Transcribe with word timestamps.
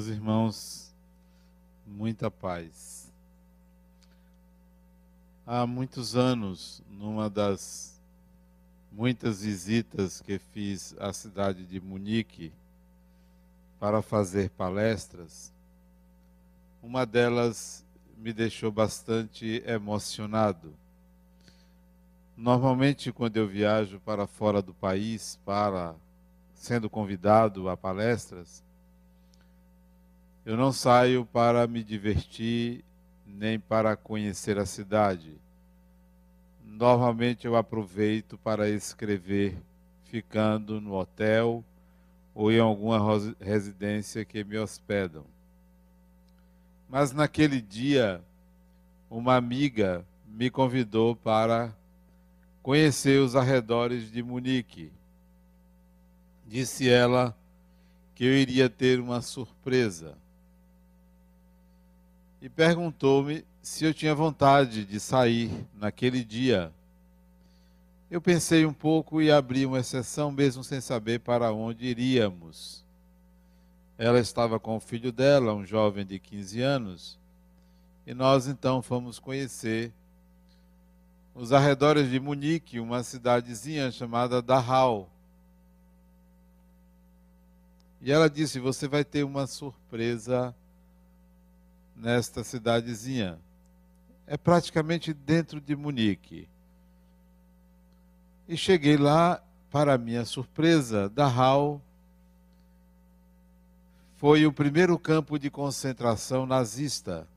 Meus 0.00 0.08
irmãos, 0.08 0.94
muita 1.86 2.30
paz. 2.30 3.12
Há 5.46 5.66
muitos 5.66 6.16
anos, 6.16 6.82
numa 6.88 7.28
das 7.28 8.00
muitas 8.90 9.42
visitas 9.42 10.22
que 10.22 10.38
fiz 10.38 10.96
à 10.98 11.12
cidade 11.12 11.66
de 11.66 11.78
Munique 11.78 12.50
para 13.78 14.00
fazer 14.00 14.48
palestras, 14.48 15.52
uma 16.82 17.04
delas 17.04 17.84
me 18.16 18.32
deixou 18.32 18.72
bastante 18.72 19.62
emocionado. 19.66 20.72
Normalmente, 22.34 23.12
quando 23.12 23.36
eu 23.36 23.46
viajo 23.46 24.00
para 24.00 24.26
fora 24.26 24.62
do 24.62 24.72
país, 24.72 25.38
para 25.44 25.94
sendo 26.54 26.88
convidado 26.88 27.68
a 27.68 27.76
palestras, 27.76 28.64
eu 30.50 30.56
não 30.56 30.72
saio 30.72 31.24
para 31.24 31.64
me 31.68 31.80
divertir 31.80 32.84
nem 33.24 33.56
para 33.56 33.94
conhecer 33.94 34.58
a 34.58 34.66
cidade. 34.66 35.40
Normalmente 36.64 37.46
eu 37.46 37.54
aproveito 37.54 38.36
para 38.36 38.68
escrever, 38.68 39.56
ficando 40.06 40.80
no 40.80 40.94
hotel 40.94 41.64
ou 42.34 42.50
em 42.50 42.58
alguma 42.58 42.98
residência 43.40 44.24
que 44.24 44.42
me 44.42 44.58
hospedam. 44.58 45.24
Mas 46.88 47.12
naquele 47.12 47.60
dia, 47.60 48.20
uma 49.08 49.36
amiga 49.36 50.04
me 50.26 50.50
convidou 50.50 51.14
para 51.14 51.72
conhecer 52.60 53.20
os 53.20 53.36
arredores 53.36 54.10
de 54.10 54.20
Munique. 54.20 54.90
Disse 56.44 56.88
ela 56.90 57.38
que 58.16 58.24
eu 58.24 58.32
iria 58.36 58.68
ter 58.68 58.98
uma 58.98 59.22
surpresa 59.22 60.18
e 62.40 62.48
perguntou-me 62.48 63.44
se 63.62 63.84
eu 63.84 63.92
tinha 63.92 64.14
vontade 64.14 64.84
de 64.84 64.98
sair 64.98 65.50
naquele 65.74 66.24
dia. 66.24 66.72
Eu 68.10 68.20
pensei 68.20 68.64
um 68.64 68.72
pouco 68.72 69.20
e 69.20 69.30
abri 69.30 69.66
uma 69.66 69.80
exceção, 69.80 70.32
mesmo 70.32 70.64
sem 70.64 70.80
saber 70.80 71.20
para 71.20 71.52
onde 71.52 71.84
iríamos. 71.84 72.84
Ela 73.98 74.18
estava 74.18 74.58
com 74.58 74.76
o 74.76 74.80
filho 74.80 75.12
dela, 75.12 75.54
um 75.54 75.64
jovem 75.66 76.06
de 76.06 76.18
15 76.18 76.62
anos, 76.62 77.18
e 78.06 78.14
nós 78.14 78.46
então 78.46 78.80
fomos 78.80 79.18
conhecer 79.18 79.92
os 81.34 81.52
arredores 81.52 82.10
de 82.10 82.18
Munique, 82.18 82.80
uma 82.80 83.02
cidadezinha 83.02 83.90
chamada 83.92 84.40
Dachau. 84.40 85.08
E 88.00 88.10
ela 88.10 88.28
disse: 88.28 88.58
Você 88.58 88.88
vai 88.88 89.04
ter 89.04 89.22
uma 89.22 89.46
surpresa 89.46 90.54
nesta 92.00 92.42
cidadezinha. 92.42 93.38
É 94.26 94.36
praticamente 94.36 95.12
dentro 95.12 95.60
de 95.60 95.76
Munique. 95.76 96.48
E 98.48 98.56
cheguei 98.56 98.96
lá, 98.96 99.40
para 99.70 99.96
minha 99.96 100.24
surpresa, 100.24 101.08
Dachau 101.08 101.80
foi 104.16 104.44
o 104.44 104.52
primeiro 104.52 104.98
campo 104.98 105.38
de 105.38 105.48
concentração 105.48 106.44
nazista. 106.44 107.28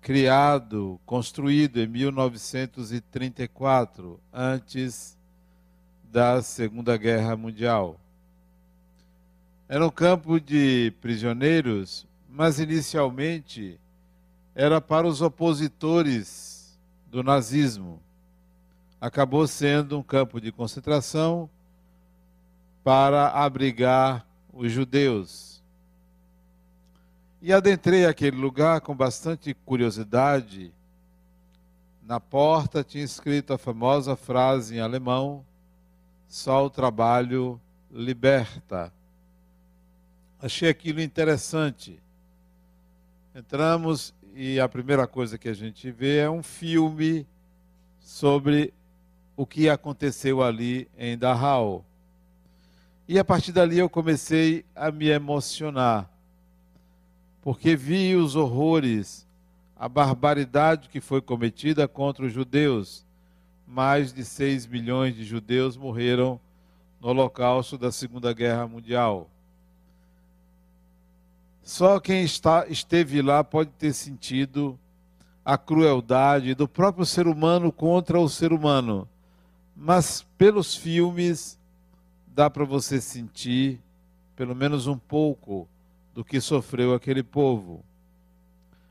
Criado, 0.00 1.00
construído 1.04 1.80
em 1.80 1.86
1934, 1.86 4.18
antes 4.32 5.18
da 6.04 6.40
Segunda 6.40 6.96
Guerra 6.96 7.36
Mundial. 7.36 8.00
Era 9.68 9.86
um 9.86 9.90
campo 9.90 10.40
de 10.40 10.94
prisioneiros 11.02 12.07
mas 12.28 12.60
inicialmente 12.60 13.80
era 14.54 14.80
para 14.80 15.06
os 15.06 15.22
opositores 15.22 16.78
do 17.06 17.22
nazismo. 17.22 18.00
Acabou 19.00 19.46
sendo 19.46 19.98
um 19.98 20.02
campo 20.02 20.40
de 20.40 20.52
concentração 20.52 21.48
para 22.84 23.28
abrigar 23.28 24.26
os 24.52 24.70
judeus. 24.70 25.62
E 27.40 27.52
adentrei 27.52 28.04
aquele 28.04 28.36
lugar 28.36 28.80
com 28.80 28.94
bastante 28.94 29.54
curiosidade. 29.54 30.72
Na 32.02 32.18
porta 32.18 32.82
tinha 32.82 33.04
escrito 33.04 33.52
a 33.52 33.58
famosa 33.58 34.16
frase 34.16 34.76
em 34.76 34.80
alemão: 34.80 35.44
só 36.26 36.66
o 36.66 36.70
trabalho 36.70 37.60
liberta. 37.90 38.92
Achei 40.40 40.68
aquilo 40.68 41.00
interessante. 41.00 42.00
Entramos 43.34 44.14
e 44.34 44.58
a 44.58 44.68
primeira 44.68 45.06
coisa 45.06 45.36
que 45.36 45.48
a 45.48 45.52
gente 45.52 45.90
vê 45.90 46.18
é 46.18 46.30
um 46.30 46.42
filme 46.42 47.26
sobre 48.00 48.72
o 49.36 49.46
que 49.46 49.68
aconteceu 49.68 50.42
ali 50.42 50.88
em 50.96 51.16
Dachau. 51.16 51.84
E 53.06 53.18
a 53.18 53.24
partir 53.24 53.52
dali 53.52 53.78
eu 53.78 53.88
comecei 53.88 54.64
a 54.74 54.90
me 54.90 55.08
emocionar, 55.08 56.10
porque 57.42 57.76
vi 57.76 58.14
os 58.16 58.34
horrores, 58.34 59.26
a 59.76 59.88
barbaridade 59.88 60.88
que 60.88 61.00
foi 61.00 61.20
cometida 61.20 61.86
contra 61.86 62.24
os 62.24 62.32
judeus. 62.32 63.06
Mais 63.66 64.12
de 64.12 64.24
6 64.24 64.66
milhões 64.66 65.14
de 65.14 65.22
judeus 65.24 65.76
morreram 65.76 66.40
no 67.00 67.08
holocausto 67.08 67.76
da 67.76 67.92
Segunda 67.92 68.32
Guerra 68.32 68.66
Mundial. 68.66 69.30
Só 71.68 72.00
quem 72.00 72.24
está, 72.24 72.66
esteve 72.66 73.20
lá 73.20 73.44
pode 73.44 73.68
ter 73.72 73.92
sentido 73.92 74.80
a 75.44 75.58
crueldade 75.58 76.54
do 76.54 76.66
próprio 76.66 77.04
ser 77.04 77.26
humano 77.26 77.70
contra 77.70 78.18
o 78.18 78.26
ser 78.26 78.54
humano. 78.54 79.06
Mas 79.76 80.26
pelos 80.38 80.74
filmes 80.74 81.58
dá 82.28 82.48
para 82.48 82.64
você 82.64 83.02
sentir 83.02 83.82
pelo 84.34 84.56
menos 84.56 84.86
um 84.86 84.96
pouco 84.96 85.68
do 86.14 86.24
que 86.24 86.40
sofreu 86.40 86.94
aquele 86.94 87.22
povo. 87.22 87.84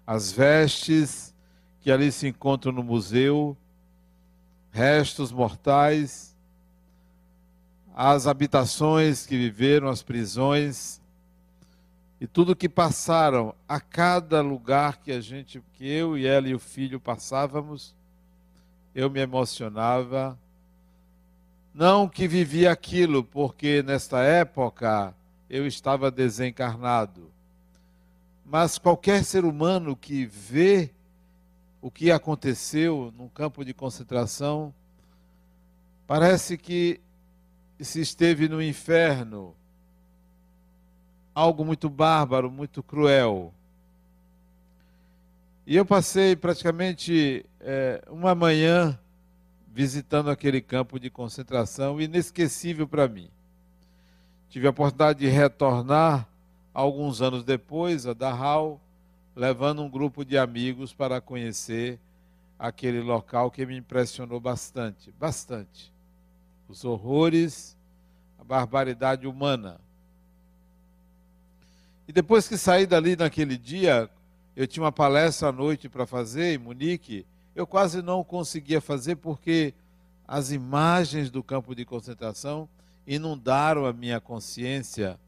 As 0.05 0.31
vestes 0.31 1.33
que 1.81 1.89
ali 1.89 2.11
se 2.11 2.27
encontram 2.27 2.71
no 2.71 2.83
museu, 2.83 3.57
restos 4.69 5.31
mortais, 5.31 6.37
as 7.95 8.27
habitações 8.27 9.25
que 9.25 9.35
viveram, 9.35 9.89
as 9.89 10.03
prisões, 10.03 11.01
e 12.19 12.25
tudo 12.25 12.55
que 12.55 12.67
passaram 12.67 13.53
a 13.67 13.79
cada 13.79 14.41
lugar 14.41 14.97
que 14.97 15.11
a 15.11 15.21
gente, 15.21 15.61
que 15.73 15.87
eu 15.87 16.17
e 16.17 16.25
ela 16.25 16.47
e 16.47 16.55
o 16.55 16.59
filho 16.59 16.99
passávamos, 16.99 17.95
eu 18.95 19.09
me 19.09 19.19
emocionava. 19.19 20.37
Não 21.73 22.09
que 22.09 22.27
vivia 22.27 22.71
aquilo, 22.71 23.23
porque 23.23 23.83
nesta 23.83 24.23
época 24.23 25.13
eu 25.47 25.67
estava 25.67 26.09
desencarnado. 26.09 27.31
Mas 28.43 28.79
qualquer 28.79 29.23
ser 29.23 29.45
humano 29.45 29.95
que 29.95 30.25
vê 30.25 30.89
o 31.79 31.91
que 31.91 32.09
aconteceu 32.11 33.13
num 33.15 33.29
campo 33.29 33.63
de 33.63 33.75
concentração, 33.75 34.73
parece 36.07 36.57
que 36.57 36.99
se 37.79 38.01
esteve 38.01 38.49
no 38.49 38.59
inferno 38.59 39.55
algo 41.37 41.63
muito 41.63 41.87
bárbaro, 41.87 42.49
muito 42.49 42.81
cruel. 42.81 43.53
E 45.67 45.75
eu 45.75 45.85
passei 45.85 46.35
praticamente 46.35 47.45
é, 47.59 48.03
uma 48.09 48.33
manhã 48.33 48.97
visitando 49.71 50.31
aquele 50.31 50.59
campo 50.61 50.99
de 50.99 51.11
concentração, 51.11 52.01
inesquecível 52.01 52.87
para 52.87 53.07
mim. 53.07 53.29
Tive 54.49 54.65
a 54.65 54.71
oportunidade 54.71 55.19
de 55.19 55.27
retornar 55.27 56.27
alguns 56.73 57.21
anos 57.21 57.43
depois 57.43 58.07
a 58.07 58.13
Dachau, 58.13 58.81
levando 59.35 59.83
um 59.83 59.89
grupo 59.89 60.25
de 60.25 60.39
amigos 60.39 60.91
para 60.91 61.21
conhecer 61.21 61.99
aquele 62.57 63.01
local 63.01 63.51
que 63.51 63.63
me 63.63 63.77
impressionou 63.77 64.39
bastante, 64.39 65.13
bastante. 65.19 65.93
Os 66.67 66.83
horrores, 66.83 67.77
a 68.39 68.43
barbaridade 68.43 69.27
humana. 69.27 69.79
E 72.07 72.13
depois 72.13 72.47
que 72.47 72.57
saí 72.57 72.85
dali 72.85 73.17
naquele 73.17 73.57
dia, 73.57 74.09
eu 74.55 74.65
tinha 74.65 74.83
uma 74.83 74.91
palestra 74.93 75.49
à 75.49 75.51
noite 75.51 75.89
para 75.89 76.05
fazer 76.05 76.55
em 76.55 76.57
Munique, 76.57 77.25
eu 77.53 77.67
quase 77.67 78.01
não 78.01 78.23
conseguia 78.23 78.79
fazer 78.79 79.17
porque 79.17 79.73
as 80.25 80.51
imagens 80.51 81.29
do 81.29 81.43
campo 81.43 81.75
de 81.75 81.83
concentração 81.83 82.69
inundaram 83.05 83.85
a 83.85 83.91
minha 83.91 84.21
consciência. 84.21 85.19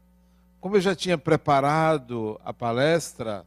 Como 0.58 0.76
eu 0.76 0.80
já 0.80 0.94
tinha 0.94 1.18
preparado 1.18 2.40
a 2.42 2.52
palestra, 2.52 3.44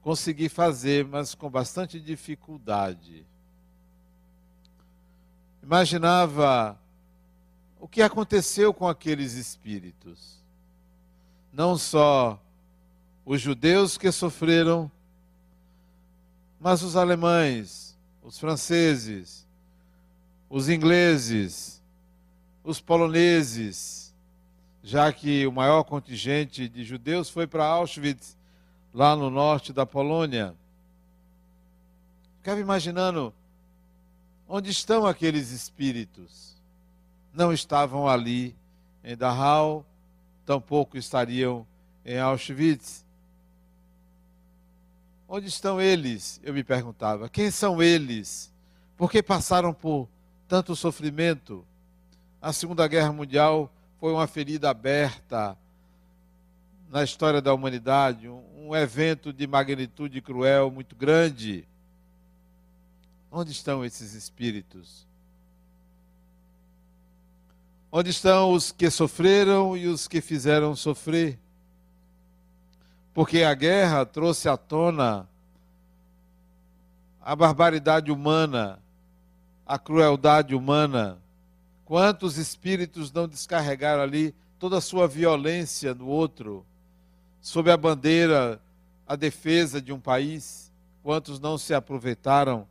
consegui 0.00 0.48
fazer, 0.48 1.04
mas 1.04 1.34
com 1.34 1.50
bastante 1.50 1.98
dificuldade. 1.98 3.26
Imaginava 5.60 6.78
o 7.80 7.88
que 7.88 8.00
aconteceu 8.00 8.72
com 8.72 8.86
aqueles 8.86 9.34
espíritos 9.34 10.39
não 11.52 11.76
só 11.76 12.40
os 13.24 13.40
judeus 13.40 13.98
que 13.98 14.10
sofreram, 14.10 14.90
mas 16.58 16.82
os 16.82 16.96
alemães, 16.96 17.96
os 18.22 18.38
franceses, 18.38 19.46
os 20.48 20.68
ingleses, 20.68 21.82
os 22.62 22.80
poloneses, 22.80 24.14
já 24.82 25.12
que 25.12 25.46
o 25.46 25.52
maior 25.52 25.84
contingente 25.84 26.68
de 26.68 26.84
judeus 26.84 27.30
foi 27.30 27.46
para 27.46 27.64
Auschwitz, 27.64 28.36
lá 28.92 29.14
no 29.14 29.30
norte 29.30 29.72
da 29.72 29.86
Polônia. 29.86 30.54
Ficava 32.38 32.60
imaginando 32.60 33.32
onde 34.48 34.70
estão 34.70 35.06
aqueles 35.06 35.50
espíritos. 35.50 36.56
Não 37.32 37.52
estavam 37.52 38.08
ali 38.08 38.56
em 39.04 39.16
Dachau, 39.16 39.84
tampouco 40.50 40.98
estariam 40.98 41.64
em 42.04 42.18
Auschwitz. 42.18 43.06
Onde 45.28 45.46
estão 45.46 45.80
eles? 45.80 46.40
Eu 46.42 46.52
me 46.52 46.64
perguntava. 46.64 47.28
Quem 47.28 47.52
são 47.52 47.80
eles? 47.80 48.52
Por 48.96 49.12
que 49.12 49.22
passaram 49.22 49.72
por 49.72 50.08
tanto 50.48 50.74
sofrimento? 50.74 51.64
A 52.42 52.52
Segunda 52.52 52.88
Guerra 52.88 53.12
Mundial 53.12 53.72
foi 54.00 54.12
uma 54.12 54.26
ferida 54.26 54.68
aberta 54.68 55.56
na 56.88 57.04
história 57.04 57.40
da 57.40 57.54
humanidade, 57.54 58.28
um, 58.28 58.74
evento 58.74 59.32
de 59.32 59.46
magnitude 59.46 60.20
cruel 60.20 60.68
muito 60.68 60.96
grande. 60.96 61.64
Onde 63.30 63.52
estão 63.52 63.84
esses 63.84 64.14
espíritos? 64.14 65.06
Onde 67.92 68.10
estão 68.10 68.52
os 68.52 68.70
que 68.70 68.88
sofreram 68.88 69.76
e 69.76 69.88
os 69.88 70.06
que 70.06 70.20
fizeram 70.20 70.76
sofrer? 70.76 71.36
Porque 73.12 73.42
a 73.42 73.52
guerra 73.52 74.06
trouxe 74.06 74.48
à 74.48 74.56
tona 74.56 75.28
a 77.20 77.34
barbaridade 77.34 78.12
humana, 78.12 78.78
a 79.66 79.76
crueldade 79.76 80.54
humana. 80.54 81.18
Quantos 81.84 82.38
espíritos 82.38 83.10
não 83.10 83.26
descarregaram 83.26 84.02
ali 84.02 84.32
toda 84.56 84.78
a 84.78 84.80
sua 84.80 85.08
violência 85.08 85.92
no 85.92 86.06
outro, 86.06 86.64
sob 87.40 87.72
a 87.72 87.76
bandeira, 87.76 88.60
a 89.04 89.16
defesa 89.16 89.82
de 89.82 89.92
um 89.92 89.98
país? 89.98 90.70
Quantos 91.02 91.40
não 91.40 91.58
se 91.58 91.74
aproveitaram 91.74 92.68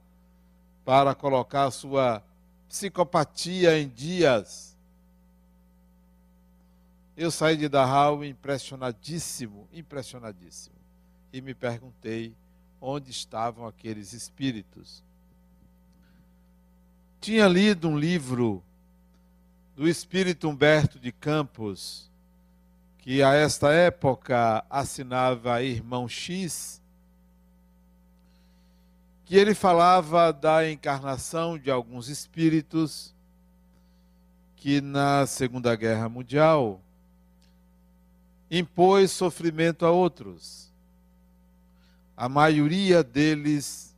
para 0.85 1.13
colocar 1.13 1.65
a 1.65 1.71
sua 1.71 2.23
psicopatia 2.69 3.77
em 3.77 3.89
dias? 3.89 4.68
Eu 7.21 7.29
saí 7.29 7.57
de 7.57 7.67
Dachau 7.67 8.23
impressionadíssimo, 8.23 9.67
impressionadíssimo. 9.73 10.77
E 11.33 11.41
me 11.41 11.53
perguntei 11.53 12.33
onde 12.79 13.11
estavam 13.11 13.67
aqueles 13.67 14.13
espíritos. 14.13 15.03
Tinha 17.19 17.45
lido 17.45 17.89
um 17.89 17.99
livro 17.99 18.63
do 19.75 19.85
espírito 19.85 20.47
Humberto 20.47 20.97
de 20.97 21.11
Campos, 21.11 22.09
que 22.99 23.21
a 23.21 23.33
esta 23.33 23.69
época 23.73 24.63
assinava 24.69 25.61
Irmão 25.61 26.07
X, 26.07 26.81
que 29.25 29.35
ele 29.35 29.53
falava 29.53 30.31
da 30.31 30.71
encarnação 30.71 31.59
de 31.59 31.69
alguns 31.69 32.07
espíritos 32.07 33.13
que 34.55 34.79
na 34.79 35.27
Segunda 35.27 35.75
Guerra 35.75 36.07
Mundial 36.07 36.81
impôs 38.49 39.11
sofrimento 39.11 39.85
a 39.85 39.91
outros. 39.91 40.71
A 42.17 42.27
maioria 42.27 43.03
deles 43.03 43.95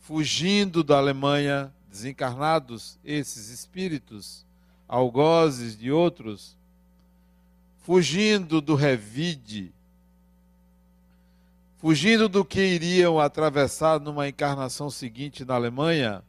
fugindo 0.00 0.84
da 0.84 0.98
Alemanha, 0.98 1.72
desencarnados, 1.90 2.98
esses 3.04 3.48
espíritos, 3.48 4.44
algozes 4.86 5.78
de 5.78 5.90
outros, 5.90 6.56
fugindo 7.82 8.60
do 8.60 8.74
revide, 8.74 9.72
fugindo 11.78 12.28
do 12.28 12.44
que 12.44 12.60
iriam 12.60 13.18
atravessar 13.18 13.98
numa 13.98 14.28
encarnação 14.28 14.90
seguinte 14.90 15.44
na 15.44 15.54
Alemanha 15.54 16.22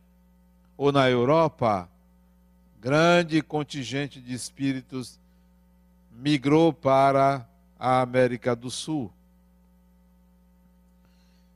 ou 0.78 0.92
na 0.92 1.10
Europa, 1.10 1.90
grande 2.82 3.42
contingente 3.42 4.22
de 4.22 4.34
espíritos 4.34 5.20
migrou 6.16 6.74
para 6.74 7.48
a 7.78 8.02
América 8.02 8.56
do 8.56 8.70
Sul. 8.72 9.12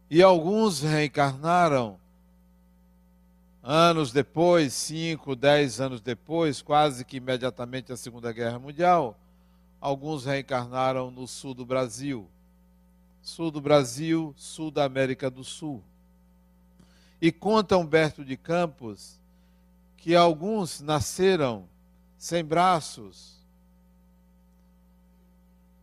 E 0.09 0.21
alguns 0.21 0.81
reencarnaram 0.81 1.99
anos 3.61 4.11
depois, 4.11 4.73
cinco, 4.73 5.35
dez 5.35 5.79
anos 5.79 6.01
depois, 6.01 6.61
quase 6.61 7.05
que 7.05 7.17
imediatamente 7.17 7.91
a 7.91 7.97
Segunda 7.97 8.31
Guerra 8.31 8.57
Mundial. 8.57 9.17
Alguns 9.79 10.25
reencarnaram 10.25 11.11
no 11.11 11.27
sul 11.27 11.53
do 11.53 11.65
Brasil. 11.65 12.27
Sul 13.21 13.51
do 13.51 13.61
Brasil, 13.61 14.33
sul 14.35 14.71
da 14.71 14.83
América 14.83 15.29
do 15.29 15.43
Sul. 15.43 15.83
E 17.21 17.31
conta 17.31 17.77
Humberto 17.77 18.25
de 18.25 18.35
Campos 18.35 19.19
que 19.97 20.15
alguns 20.15 20.79
nasceram 20.79 21.67
sem 22.17 22.43
braços, 22.43 23.38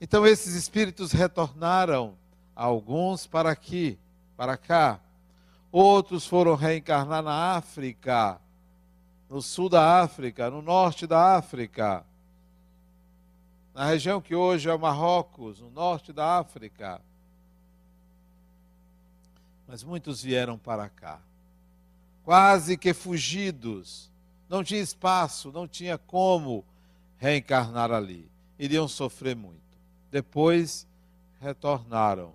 Então 0.00 0.26
esses 0.26 0.56
espíritos 0.56 1.12
retornaram, 1.12 2.16
alguns 2.56 3.24
para 3.24 3.52
aqui, 3.52 3.96
para 4.36 4.56
cá. 4.56 4.98
Outros 5.70 6.26
foram 6.26 6.56
reencarnar 6.56 7.22
na 7.22 7.54
África, 7.54 8.40
no 9.30 9.40
sul 9.40 9.68
da 9.68 10.02
África, 10.02 10.50
no 10.50 10.60
norte 10.60 11.06
da 11.06 11.36
África, 11.36 12.04
na 13.72 13.86
região 13.86 14.20
que 14.20 14.34
hoje 14.34 14.68
é 14.68 14.74
o 14.74 14.78
Marrocos, 14.78 15.60
no 15.60 15.70
norte 15.70 16.12
da 16.12 16.36
África. 16.36 17.00
Mas 19.68 19.84
muitos 19.84 20.20
vieram 20.20 20.58
para 20.58 20.88
cá 20.88 21.20
quase 22.24 22.76
que 22.76 22.92
fugidos. 22.92 24.10
Não 24.48 24.62
tinha 24.62 24.80
espaço, 24.80 25.50
não 25.52 25.66
tinha 25.66 25.96
como 25.96 26.64
reencarnar 27.18 27.90
ali. 27.90 28.28
Iriam 28.58 28.86
sofrer 28.86 29.34
muito. 29.34 29.60
Depois 30.10 30.86
retornaram, 31.40 32.32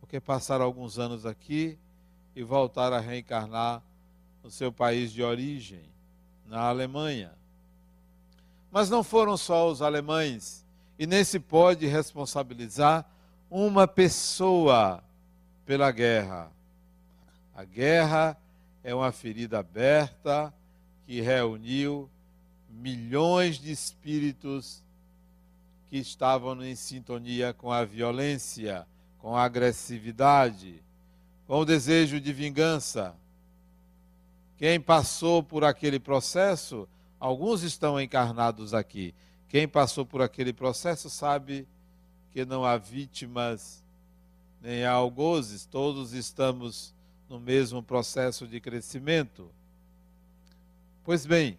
porque 0.00 0.20
passaram 0.20 0.64
alguns 0.64 0.98
anos 0.98 1.24
aqui 1.24 1.78
e 2.34 2.42
voltaram 2.42 2.96
a 2.96 3.00
reencarnar 3.00 3.82
no 4.42 4.50
seu 4.50 4.72
país 4.72 5.12
de 5.12 5.22
origem, 5.22 5.84
na 6.46 6.62
Alemanha. 6.62 7.32
Mas 8.70 8.90
não 8.90 9.04
foram 9.04 9.36
só 9.36 9.70
os 9.70 9.80
alemães, 9.80 10.64
e 10.98 11.06
nem 11.06 11.24
se 11.24 11.38
pode 11.38 11.86
responsabilizar 11.86 13.08
uma 13.50 13.86
pessoa 13.86 15.02
pela 15.64 15.90
guerra. 15.90 16.50
A 17.54 17.64
guerra 17.64 18.36
é 18.84 18.94
uma 18.94 19.10
ferida 19.10 19.58
aberta 19.58 20.52
que 21.06 21.22
reuniu 21.22 22.08
milhões 22.68 23.58
de 23.58 23.72
espíritos 23.72 24.84
que 25.88 25.96
estavam 25.96 26.62
em 26.62 26.76
sintonia 26.76 27.54
com 27.54 27.72
a 27.72 27.82
violência, 27.84 28.86
com 29.18 29.34
a 29.34 29.44
agressividade, 29.44 30.82
com 31.46 31.60
o 31.60 31.64
desejo 31.64 32.20
de 32.20 32.32
vingança. 32.32 33.14
Quem 34.58 34.78
passou 34.78 35.42
por 35.42 35.64
aquele 35.64 35.98
processo, 35.98 36.86
alguns 37.18 37.62
estão 37.62 37.98
encarnados 37.98 38.74
aqui. 38.74 39.14
Quem 39.48 39.66
passou 39.66 40.04
por 40.04 40.20
aquele 40.20 40.52
processo 40.52 41.08
sabe 41.08 41.66
que 42.32 42.44
não 42.44 42.64
há 42.64 42.76
vítimas 42.76 43.82
nem 44.60 44.84
há 44.84 44.92
algozes, 44.92 45.66
todos 45.66 46.14
estamos 46.14 46.93
no 47.34 47.40
mesmo 47.40 47.82
processo 47.82 48.46
de 48.46 48.60
crescimento. 48.60 49.50
Pois 51.02 51.26
bem, 51.26 51.58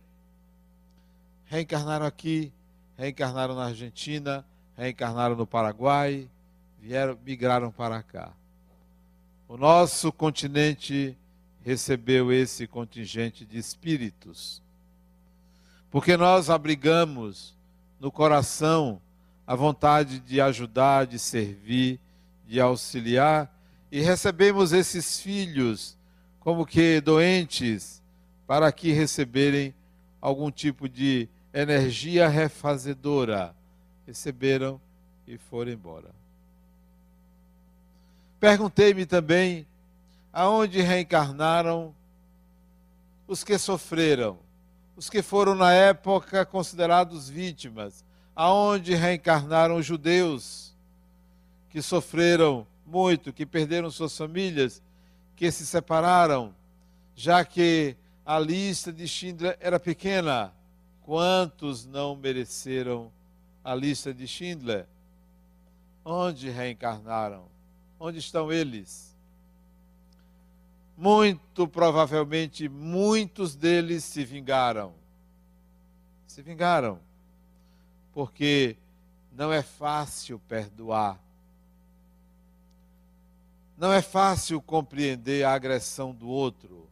reencarnaram 1.47 2.05
aqui, 2.05 2.53
reencarnaram 2.97 3.55
na 3.55 3.65
Argentina, 3.65 4.45
reencarnaram 4.77 5.35
no 5.35 5.45
Paraguai, 5.45 6.29
vieram, 6.79 7.19
migraram 7.25 7.71
para 7.73 8.01
cá. 8.01 8.31
O 9.49 9.57
nosso 9.57 10.13
continente 10.13 11.17
recebeu 11.61 12.31
esse 12.31 12.65
contingente 12.67 13.43
de 13.43 13.57
espíritos, 13.57 14.63
porque 15.91 16.15
nós 16.15 16.49
abrigamos 16.49 17.53
no 17.99 18.09
coração 18.09 19.01
a 19.45 19.55
vontade 19.55 20.21
de 20.21 20.39
ajudar, 20.39 21.05
de 21.05 21.19
servir, 21.19 21.99
de 22.47 22.61
auxiliar, 22.61 23.53
e 23.95 24.01
recebemos 24.01 24.73
esses 24.73 25.21
filhos 25.21 25.97
como 26.41 26.65
que 26.65 26.99
doentes, 26.99 28.03
para 28.45 28.69
que 28.69 28.91
receberem 28.91 29.73
algum 30.19 30.51
tipo 30.51 30.89
de 30.89 31.29
energia 31.53 32.27
refazedora. 32.27 33.55
Receberam 34.05 34.81
e 35.25 35.37
foram 35.37 35.71
embora. 35.71 36.09
Perguntei-me 38.37 39.05
também 39.05 39.65
aonde 40.33 40.81
reencarnaram 40.81 41.95
os 43.25 43.45
que 43.45 43.57
sofreram, 43.57 44.37
os 44.97 45.09
que 45.09 45.21
foram 45.21 45.55
na 45.55 45.71
época 45.71 46.45
considerados 46.45 47.29
vítimas, 47.29 48.03
aonde 48.35 48.93
reencarnaram 48.93 49.77
os 49.77 49.85
judeus 49.85 50.75
que 51.69 51.81
sofreram 51.81 52.67
muito, 52.85 53.33
que 53.33 53.45
perderam 53.45 53.89
suas 53.89 54.15
famílias, 54.15 54.81
que 55.35 55.51
se 55.51 55.65
separaram, 55.65 56.53
já 57.15 57.43
que 57.43 57.95
a 58.25 58.39
lista 58.39 58.91
de 58.91 59.07
Schindler 59.07 59.57
era 59.59 59.79
pequena. 59.79 60.53
Quantos 61.01 61.85
não 61.85 62.15
mereceram 62.15 63.11
a 63.63 63.75
lista 63.75 64.13
de 64.13 64.27
Schindler? 64.27 64.87
Onde 66.03 66.49
reencarnaram? 66.49 67.45
Onde 67.99 68.19
estão 68.19 68.51
eles? 68.51 69.15
Muito 70.97 71.67
provavelmente, 71.67 72.69
muitos 72.69 73.55
deles 73.55 74.03
se 74.03 74.23
vingaram. 74.23 74.93
Se 76.25 76.41
vingaram. 76.41 76.99
Porque 78.13 78.77
não 79.31 79.51
é 79.51 79.61
fácil 79.61 80.39
perdoar. 80.47 81.19
Não 83.77 83.91
é 83.91 84.01
fácil 84.01 84.61
compreender 84.61 85.43
a 85.43 85.53
agressão 85.53 86.13
do 86.13 86.29
outro. 86.29 86.87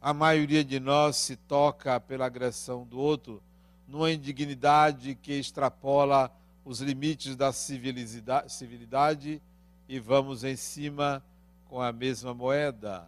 A 0.00 0.14
maioria 0.14 0.64
de 0.64 0.80
nós 0.80 1.16
se 1.16 1.36
toca 1.36 2.00
pela 2.00 2.24
agressão 2.24 2.84
do 2.84 2.98
outro 2.98 3.42
numa 3.86 4.10
indignidade 4.10 5.14
que 5.14 5.32
extrapola 5.32 6.30
os 6.64 6.80
limites 6.80 7.36
da 7.36 7.52
civilidade 7.52 9.40
e 9.88 10.00
vamos 10.00 10.44
em 10.44 10.56
cima 10.56 11.22
com 11.68 11.80
a 11.80 11.92
mesma 11.92 12.32
moeda. 12.32 13.06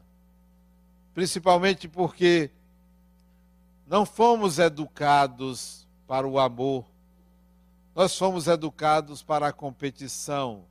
Principalmente 1.15 1.89
porque 1.89 2.51
não 3.87 4.05
fomos 4.05 4.59
educados 4.59 5.87
para 6.07 6.29
o 6.29 6.39
amor, 6.39 6.85
nós 7.95 8.17
fomos 8.17 8.47
educados 8.47 9.23
para 9.23 9.49
a 9.49 9.53
competição, 9.53 10.65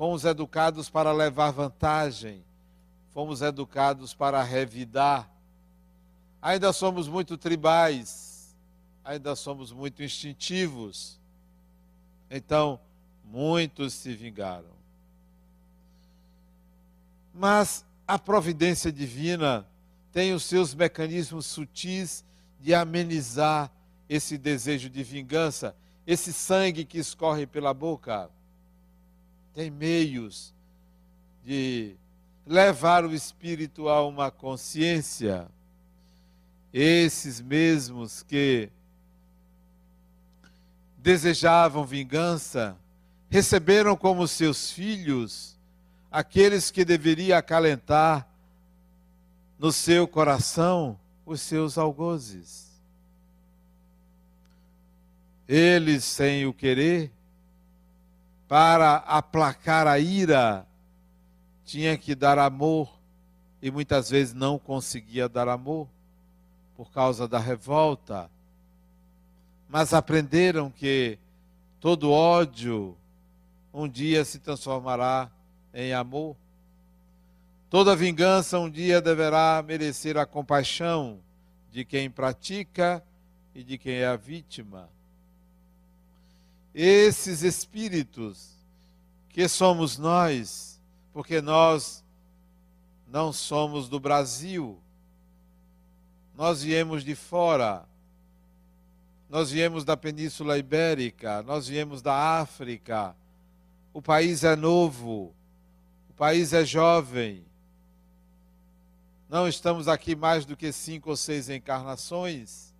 fomos 0.00 0.24
educados 0.24 0.88
para 0.88 1.12
levar 1.12 1.50
vantagem, 1.50 2.42
fomos 3.12 3.42
educados 3.42 4.14
para 4.14 4.42
revidar 4.42 5.28
Ainda 6.42 6.72
somos 6.72 7.06
muito 7.06 7.36
tribais, 7.36 8.56
ainda 9.04 9.36
somos 9.36 9.70
muito 9.70 10.02
instintivos. 10.02 11.18
Então, 12.30 12.80
muitos 13.24 13.92
se 13.92 14.14
vingaram. 14.14 14.80
Mas 17.34 17.84
a 18.08 18.18
providência 18.18 18.90
divina 18.90 19.66
tem 20.12 20.32
os 20.32 20.44
seus 20.44 20.74
mecanismos 20.74 21.44
sutis 21.44 22.24
de 22.58 22.72
amenizar 22.72 23.70
esse 24.08 24.38
desejo 24.38 24.88
de 24.88 25.02
vingança, 25.02 25.76
esse 26.06 26.32
sangue 26.32 26.86
que 26.86 26.98
escorre 26.98 27.46
pela 27.46 27.74
boca. 27.74 28.30
Tem 29.54 29.70
meios 29.70 30.54
de 31.44 31.94
levar 32.46 33.04
o 33.04 33.14
espírito 33.14 33.88
a 33.88 34.06
uma 34.06 34.30
consciência 34.30 35.48
esses 36.72 37.40
mesmos 37.40 38.22
que 38.22 38.70
desejavam 40.98 41.84
vingança, 41.84 42.76
receberam 43.28 43.96
como 43.96 44.26
seus 44.28 44.70
filhos 44.70 45.58
aqueles 46.10 46.70
que 46.70 46.84
deveria 46.84 47.38
acalentar 47.38 48.26
no 49.58 49.72
seu 49.72 50.06
coração 50.06 50.98
os 51.24 51.40
seus 51.40 51.78
algozes. 51.78 52.70
Eles, 55.48 56.04
sem 56.04 56.46
o 56.46 56.52
querer, 56.52 57.10
para 58.50 58.96
aplacar 59.06 59.86
a 59.86 60.00
ira, 60.00 60.66
tinha 61.64 61.96
que 61.96 62.16
dar 62.16 62.36
amor 62.36 62.92
e 63.62 63.70
muitas 63.70 64.10
vezes 64.10 64.34
não 64.34 64.58
conseguia 64.58 65.28
dar 65.28 65.46
amor 65.46 65.86
por 66.76 66.90
causa 66.90 67.28
da 67.28 67.38
revolta, 67.38 68.28
mas 69.68 69.94
aprenderam 69.94 70.68
que 70.68 71.16
todo 71.78 72.10
ódio 72.10 72.96
um 73.72 73.88
dia 73.88 74.24
se 74.24 74.40
transformará 74.40 75.30
em 75.72 75.92
amor. 75.92 76.34
Toda 77.68 77.94
vingança 77.94 78.58
um 78.58 78.68
dia 78.68 79.00
deverá 79.00 79.62
merecer 79.64 80.16
a 80.16 80.26
compaixão 80.26 81.20
de 81.70 81.84
quem 81.84 82.10
pratica 82.10 83.00
e 83.54 83.62
de 83.62 83.78
quem 83.78 83.94
é 83.94 84.08
a 84.08 84.16
vítima. 84.16 84.88
Esses 86.74 87.42
espíritos 87.42 88.50
que 89.28 89.48
somos 89.48 89.98
nós, 89.98 90.80
porque 91.12 91.40
nós 91.40 92.04
não 93.06 93.32
somos 93.32 93.88
do 93.88 93.98
Brasil, 93.98 94.78
nós 96.36 96.62
viemos 96.62 97.04
de 97.04 97.14
fora, 97.14 97.84
nós 99.28 99.50
viemos 99.50 99.84
da 99.84 99.96
Península 99.96 100.58
Ibérica, 100.58 101.42
nós 101.42 101.68
viemos 101.68 102.02
da 102.02 102.40
África. 102.40 103.14
O 103.92 104.00
país 104.00 104.42
é 104.42 104.56
novo, 104.56 105.34
o 106.08 106.12
país 106.16 106.52
é 106.52 106.64
jovem. 106.64 107.44
Não 109.28 109.46
estamos 109.46 109.86
aqui 109.86 110.16
mais 110.16 110.44
do 110.44 110.56
que 110.56 110.72
cinco 110.72 111.10
ou 111.10 111.16
seis 111.16 111.48
encarnações. 111.48 112.74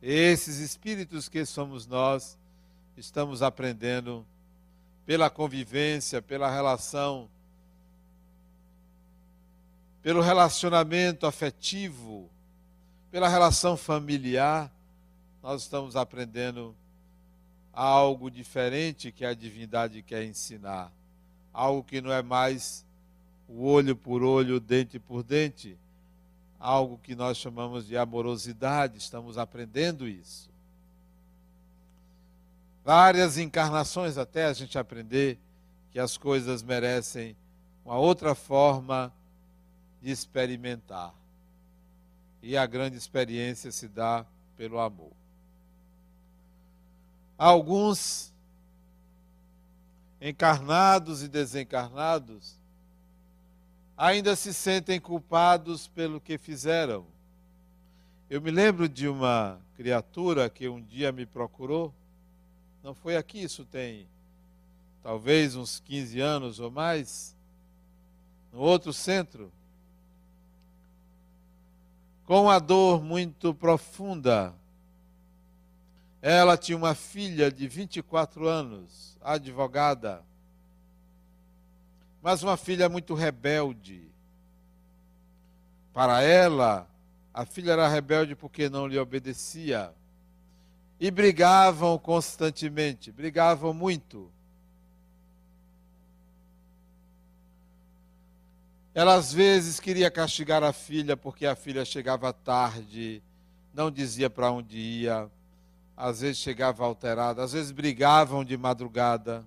Esses 0.00 0.58
espíritos 0.58 1.28
que 1.28 1.44
somos 1.44 1.86
nós, 1.86 2.38
estamos 2.96 3.42
aprendendo 3.42 4.26
pela 5.04 5.28
convivência, 5.28 6.22
pela 6.22 6.50
relação, 6.50 7.28
pelo 10.02 10.20
relacionamento 10.20 11.26
afetivo 11.26 12.30
pela 13.14 13.28
relação 13.28 13.76
familiar, 13.76 14.68
nós 15.40 15.62
estamos 15.62 15.94
aprendendo 15.94 16.74
algo 17.72 18.28
diferente 18.28 19.12
que 19.12 19.24
a 19.24 19.32
divindade 19.32 20.02
quer 20.02 20.24
ensinar. 20.24 20.90
Algo 21.52 21.84
que 21.84 22.00
não 22.00 22.12
é 22.12 22.22
mais 22.22 22.84
o 23.48 23.66
olho 23.66 23.94
por 23.94 24.24
olho, 24.24 24.56
o 24.56 24.60
dente 24.60 24.98
por 24.98 25.22
dente. 25.22 25.78
Algo 26.58 26.98
que 26.98 27.14
nós 27.14 27.36
chamamos 27.36 27.86
de 27.86 27.96
amorosidade, 27.96 28.98
estamos 28.98 29.38
aprendendo 29.38 30.08
isso. 30.08 30.50
Várias 32.84 33.38
encarnações 33.38 34.18
até 34.18 34.44
a 34.44 34.52
gente 34.52 34.78
aprender 34.78 35.38
que 35.90 35.98
as 35.98 36.18
coisas 36.18 36.62
merecem 36.62 37.34
uma 37.84 37.96
outra 37.96 38.34
forma 38.34 39.12
de 40.02 40.10
experimentar. 40.10 41.14
E 42.42 42.58
a 42.58 42.66
grande 42.66 42.96
experiência 42.96 43.72
se 43.72 43.88
dá 43.88 44.26
pelo 44.54 44.78
amor. 44.78 45.12
Alguns 47.38 48.30
encarnados 50.20 51.22
e 51.22 51.28
desencarnados 51.28 52.54
ainda 53.96 54.36
se 54.36 54.52
sentem 54.52 55.00
culpados 55.00 55.88
pelo 55.88 56.20
que 56.20 56.36
fizeram. 56.36 57.06
Eu 58.28 58.42
me 58.42 58.50
lembro 58.50 58.88
de 58.88 59.08
uma 59.08 59.58
criatura 59.74 60.50
que 60.50 60.68
um 60.68 60.82
dia 60.82 61.12
me 61.12 61.24
procurou, 61.24 61.94
não 62.84 62.94
foi 62.94 63.16
aqui, 63.16 63.42
isso 63.42 63.64
tem 63.64 64.06
talvez 65.02 65.56
uns 65.56 65.80
15 65.80 66.20
anos 66.20 66.60
ou 66.60 66.70
mais, 66.70 67.34
no 68.52 68.60
outro 68.60 68.92
centro, 68.92 69.50
com 72.26 72.42
uma 72.42 72.58
dor 72.58 73.02
muito 73.02 73.54
profunda. 73.54 74.54
Ela 76.20 76.58
tinha 76.58 76.76
uma 76.76 76.94
filha 76.94 77.50
de 77.50 77.66
24 77.66 78.46
anos, 78.46 79.16
advogada, 79.22 80.22
mas 82.22 82.42
uma 82.42 82.58
filha 82.58 82.86
muito 82.86 83.14
rebelde. 83.14 84.06
Para 85.94 86.22
ela, 86.22 86.86
a 87.32 87.46
filha 87.46 87.72
era 87.72 87.88
rebelde 87.88 88.34
porque 88.34 88.68
não 88.68 88.86
lhe 88.86 88.98
obedecia. 88.98 89.90
E 91.04 91.10
brigavam 91.10 91.98
constantemente, 91.98 93.12
brigavam 93.12 93.74
muito. 93.74 94.32
Ela 98.94 99.16
às 99.16 99.30
vezes 99.30 99.78
queria 99.78 100.10
castigar 100.10 100.62
a 100.62 100.72
filha 100.72 101.14
porque 101.14 101.44
a 101.44 101.54
filha 101.54 101.84
chegava 101.84 102.32
tarde, 102.32 103.22
não 103.74 103.90
dizia 103.90 104.30
para 104.30 104.50
onde 104.50 104.78
ia, 104.78 105.30
às 105.94 106.22
vezes 106.22 106.38
chegava 106.38 106.86
alterada, 106.86 107.42
às 107.42 107.52
vezes 107.52 107.70
brigavam 107.70 108.42
de 108.42 108.56
madrugada. 108.56 109.44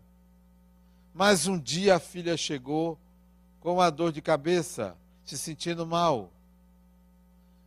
Mas 1.12 1.48
um 1.48 1.58
dia 1.58 1.96
a 1.96 2.00
filha 2.00 2.38
chegou 2.38 3.00
com 3.62 3.74
uma 3.74 3.90
dor 3.90 4.12
de 4.12 4.22
cabeça, 4.22 4.96
se 5.26 5.36
sentindo 5.36 5.88
mal. 5.88 6.30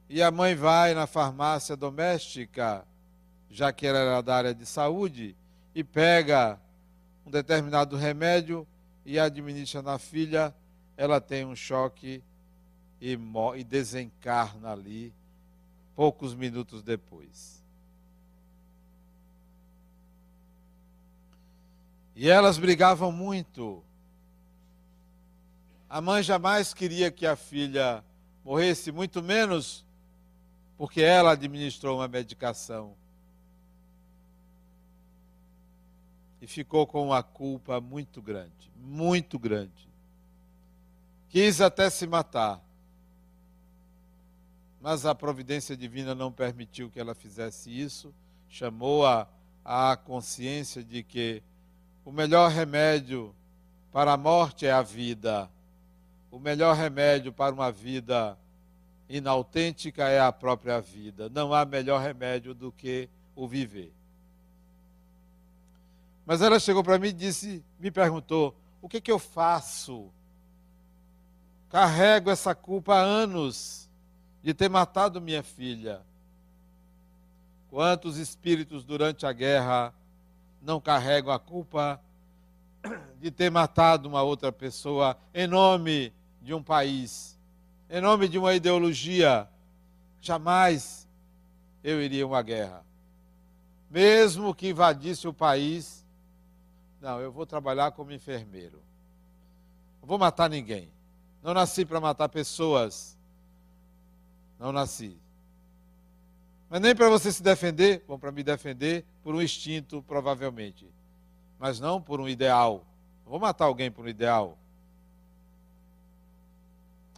E 0.09 0.23
a 0.23 0.30
mãe 0.30 0.54
vai 0.54 0.94
na 0.94 1.09
farmácia 1.09 1.76
doméstica, 1.76 2.87
já 3.50 3.73
que 3.73 3.87
era 3.87 4.21
da 4.21 4.37
área 4.37 4.54
de 4.54 4.64
saúde, 4.64 5.37
e 5.75 5.83
pega 5.83 6.61
um 7.26 7.30
determinado 7.30 7.97
remédio 7.97 8.66
e 9.04 9.19
administra 9.19 9.83
na 9.83 9.99
filha 9.99 10.54
ela 11.00 11.19
tem 11.19 11.47
um 11.47 11.57
choque 11.57 12.23
e, 13.00 13.19
e 13.57 13.64
desencarna 13.64 14.71
ali 14.71 15.14
poucos 15.97 16.35
minutos 16.35 16.83
depois. 16.83 17.64
E 22.14 22.28
elas 22.28 22.59
brigavam 22.59 23.11
muito. 23.11 23.83
A 25.88 26.02
mãe 26.02 26.23
jamais 26.23 26.75
queria 26.75 27.11
que 27.11 27.25
a 27.25 27.35
filha 27.35 28.04
morresse, 28.45 28.92
muito 28.92 29.23
menos 29.23 29.87
porque 30.76 31.00
ela 31.00 31.33
administrou 31.33 31.97
uma 31.97 32.09
medicação. 32.09 32.95
E 36.40 36.47
ficou 36.47 36.87
com 36.87 37.06
uma 37.06 37.23
culpa 37.23 37.80
muito 37.80 38.23
grande, 38.23 38.71
muito 38.76 39.38
grande. 39.38 39.88
Quis 41.28 41.60
até 41.60 41.88
se 41.91 42.06
matar. 42.06 42.60
Mas 44.80 45.04
a 45.04 45.14
providência 45.14 45.76
divina 45.76 46.14
não 46.14 46.32
permitiu 46.32 46.91
que 46.91 46.99
ela 46.99 47.14
fizesse 47.14 47.71
isso, 47.71 48.14
chamou-a 48.49 49.28
à 49.64 49.97
consciência 49.97 50.82
de 50.82 51.02
que 51.02 51.43
o 52.04 52.10
melhor 52.10 52.50
remédio 52.50 53.34
para 53.93 54.14
a 54.14 54.17
morte 54.17 54.67
é 54.67 54.73
a 54.73 54.82
vida. 54.82 55.50
O 56.30 56.38
melhor 56.38 56.75
remédio 56.75 57.32
para 57.32 57.54
uma 57.54 57.71
vida 57.71 58.38
inautêntica 59.08 60.08
é 60.08 60.21
a 60.21 60.32
própria 60.32 60.80
vida. 60.80 61.28
Não 61.28 61.52
há 61.52 61.64
melhor 61.64 62.00
remédio 62.00 62.54
do 62.54 62.73
que 62.73 63.08
o 63.34 63.47
viver. 63.47 63.93
Mas 66.30 66.43
ela 66.43 66.60
chegou 66.60 66.84
para 66.84 66.97
mim 66.97 67.08
e 67.08 67.12
disse, 67.12 67.60
me 67.80 67.90
perguntou: 67.90 68.54
o 68.80 68.88
que, 68.88 69.00
que 69.00 69.10
eu 69.10 69.19
faço 69.19 70.12
Carrego 71.69 72.30
essa 72.30 72.54
culpa 72.54 72.95
há 72.95 73.00
anos 73.00 73.90
de 74.40 74.54
ter 74.54 74.71
matado 74.71 75.21
minha 75.21 75.43
filha. 75.43 76.02
Quantos 77.69 78.16
espíritos 78.16 78.84
durante 78.84 79.26
a 79.26 79.32
guerra 79.32 79.93
não 80.62 80.80
carregam 80.80 81.32
a 81.32 81.38
culpa 81.40 82.00
de 83.21 83.32
ter 83.32 83.50
matado 83.50 84.08
uma 84.08 84.23
outra 84.23 84.52
pessoa 84.52 85.19
em 85.34 85.49
nome 85.49 86.12
de 86.40 86.54
um 86.54 86.62
país, 86.62 87.36
em 87.88 88.00
nome 88.00 88.28
de 88.28 88.38
uma 88.38 88.54
ideologia? 88.54 89.49
Jamais 90.21 91.08
eu 91.82 92.00
iria 92.00 92.23
a 92.23 92.28
uma 92.28 92.43
guerra. 92.43 92.84
Mesmo 93.90 94.54
que 94.54 94.69
invadisse 94.69 95.26
o 95.26 95.34
país, 95.34 96.00
não, 97.00 97.21
eu 97.21 97.32
vou 97.32 97.47
trabalhar 97.47 97.93
como 97.93 98.13
enfermeiro. 98.13 98.82
Não 100.00 100.08
vou 100.08 100.19
matar 100.19 100.50
ninguém. 100.50 100.91
Não 101.43 101.54
nasci 101.54 101.84
para 101.84 102.00
matar 102.00 102.28
pessoas. 102.28 103.17
Não 104.58 104.71
nasci. 104.71 105.17
Mas 106.69 106.80
nem 106.80 106.95
para 106.95 107.08
você 107.08 107.32
se 107.32 107.43
defender, 107.43 108.04
bom, 108.06 108.19
para 108.19 108.30
me 108.30 108.43
defender 108.43 109.04
por 109.23 109.34
um 109.34 109.41
instinto, 109.41 110.02
provavelmente. 110.02 110.86
Mas 111.58 111.80
não 111.80 112.00
por 112.00 112.21
um 112.21 112.28
ideal. 112.28 112.84
Não 113.25 113.30
vou 113.30 113.41
matar 113.41 113.65
alguém 113.65 113.91
por 113.91 114.04
um 114.04 114.08
ideal. 114.08 114.58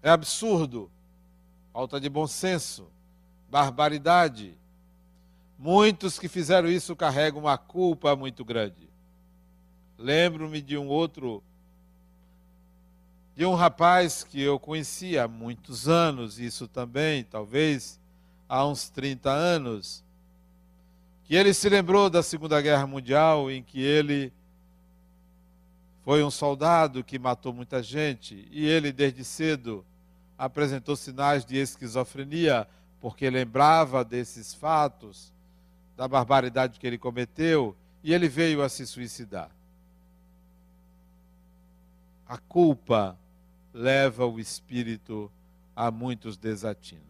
É 0.03 0.11
absurdo. 0.11 0.91
Falta 1.73 2.01
de 2.01 2.09
bom 2.09 2.27
senso. 2.27 2.87
Barbaridade. 3.51 4.57
Muitos 5.59 6.19
que 6.19 6.29
fizeram 6.29 6.69
isso 6.69 6.95
carregam 6.95 7.41
uma 7.41 7.59
culpa 7.59 8.15
muito 8.15 8.45
grande. 8.45 8.92
Lembro-me 10.03 10.61
de 10.61 10.77
um 10.77 10.89
outro 10.89 11.41
de 13.37 13.47
um 13.47 13.55
rapaz 13.55 14.25
que 14.25 14.43
eu 14.43 14.59
conhecia 14.59 15.25
há 15.25 15.29
muitos 15.29 15.89
anos, 15.89 16.39
isso 16.39 16.67
também, 16.67 17.25
talvez 17.25 17.99
há 18.49 18.67
uns 18.67 18.91
30 18.91 19.31
anos, 19.31 20.05
que 21.25 21.35
ele 21.35 21.55
se 21.55 21.69
lembrou 21.69 22.11
da 22.11 22.23
Segunda 22.23 22.61
Guerra 22.61 22.87
Mundial, 22.87 23.51
em 23.51 23.63
que 23.63 23.81
ele 23.81 24.33
foi 26.05 26.23
um 26.23 26.31
soldado 26.31 27.05
que 27.05 27.19
matou 27.19 27.53
muita 27.53 27.83
gente, 27.83 28.47
e 28.51 28.67
ele, 28.67 28.93
desde 28.93 29.25
cedo, 29.25 29.87
apresentou 30.37 30.97
sinais 30.97 31.45
de 31.45 31.57
esquizofrenia, 31.57 32.67
porque 33.01 33.31
lembrava 33.31 34.05
desses 34.05 34.53
fatos, 34.53 35.33
da 35.97 36.07
barbaridade 36.09 36.79
que 36.79 36.87
ele 36.87 36.99
cometeu, 36.99 37.75
e 38.03 38.13
ele 38.13 38.29
veio 38.29 38.63
a 38.63 38.69
se 38.69 38.85
suicidar. 38.85 39.51
A 42.33 42.39
culpa 42.39 43.15
leva 43.75 44.25
o 44.25 44.41
espírito 44.41 45.31
a 45.77 45.91
muitos 45.91 46.35
desatinos. 46.39 47.03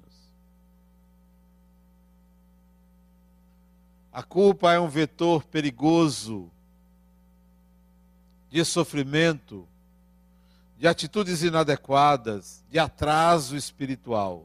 A 4.13 4.21
culpa 4.21 4.73
é 4.73 4.81
um 4.81 4.89
vetor 4.89 5.45
perigoso 5.45 6.51
de 8.51 8.65
sofrimento, 8.65 9.65
de 10.77 10.89
atitudes 10.89 11.45
inadequadas, 11.45 12.65
de 12.69 12.81
atraso 12.81 13.57
espiritual. 13.57 14.45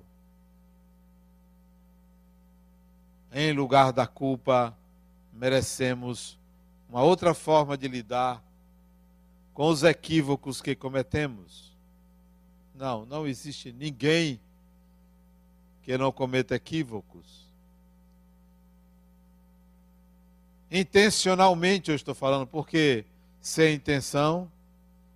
Em 3.34 3.52
lugar 3.52 3.92
da 3.92 4.06
culpa, 4.06 4.78
merecemos 5.34 6.38
uma 6.88 7.02
outra 7.02 7.34
forma 7.34 7.76
de 7.76 7.88
lidar 7.88 8.47
com 9.58 9.70
os 9.70 9.82
equívocos 9.82 10.62
que 10.62 10.76
cometemos. 10.76 11.76
Não, 12.76 13.08
não 13.08 13.26
existe 13.26 13.72
ninguém 13.72 14.40
que 15.82 15.98
não 15.98 16.12
cometa 16.12 16.54
equívocos. 16.54 17.44
Intencionalmente 20.70 21.90
eu 21.90 21.96
estou 21.96 22.14
falando, 22.14 22.46
porque 22.46 23.04
sem 23.42 23.74
intenção 23.74 24.48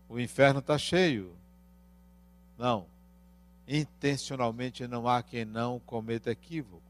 o 0.09 0.19
inferno 0.19 0.57
está 0.57 0.75
cheio. 0.75 1.35
Não. 2.57 2.87
Intencionalmente 3.67 4.87
não 4.87 5.07
há 5.07 5.21
quem 5.21 5.45
não 5.45 5.79
cometa 5.81 6.31
equívocos. 6.31 6.81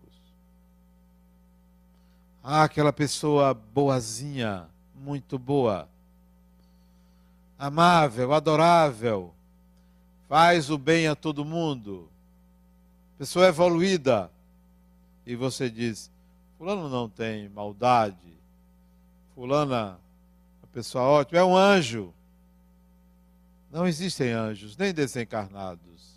Ah, 2.41 2.63
aquela 2.63 2.93
pessoa 2.93 3.53
boazinha, 3.53 4.69
muito 4.95 5.37
boa, 5.37 5.89
amável, 7.61 8.33
adorável, 8.33 9.31
faz 10.27 10.71
o 10.71 10.79
bem 10.79 11.07
a 11.07 11.15
todo 11.15 11.45
mundo, 11.45 12.09
pessoa 13.19 13.45
evoluída, 13.45 14.31
e 15.27 15.35
você 15.35 15.69
diz: 15.69 16.09
Fulano 16.57 16.89
não 16.89 17.07
tem 17.07 17.47
maldade, 17.49 18.15
Fulana, 19.35 19.99
a 20.63 20.67
pessoa 20.73 21.03
ótima, 21.03 21.39
é 21.39 21.43
um 21.43 21.55
anjo. 21.55 22.11
Não 23.71 23.87
existem 23.87 24.31
anjos, 24.31 24.75
nem 24.75 24.91
desencarnados. 24.91 26.15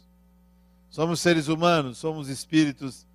Somos 0.89 1.21
seres 1.21 1.49
humanos, 1.49 1.99
somos 1.99 2.31
espíritos 2.31 3.07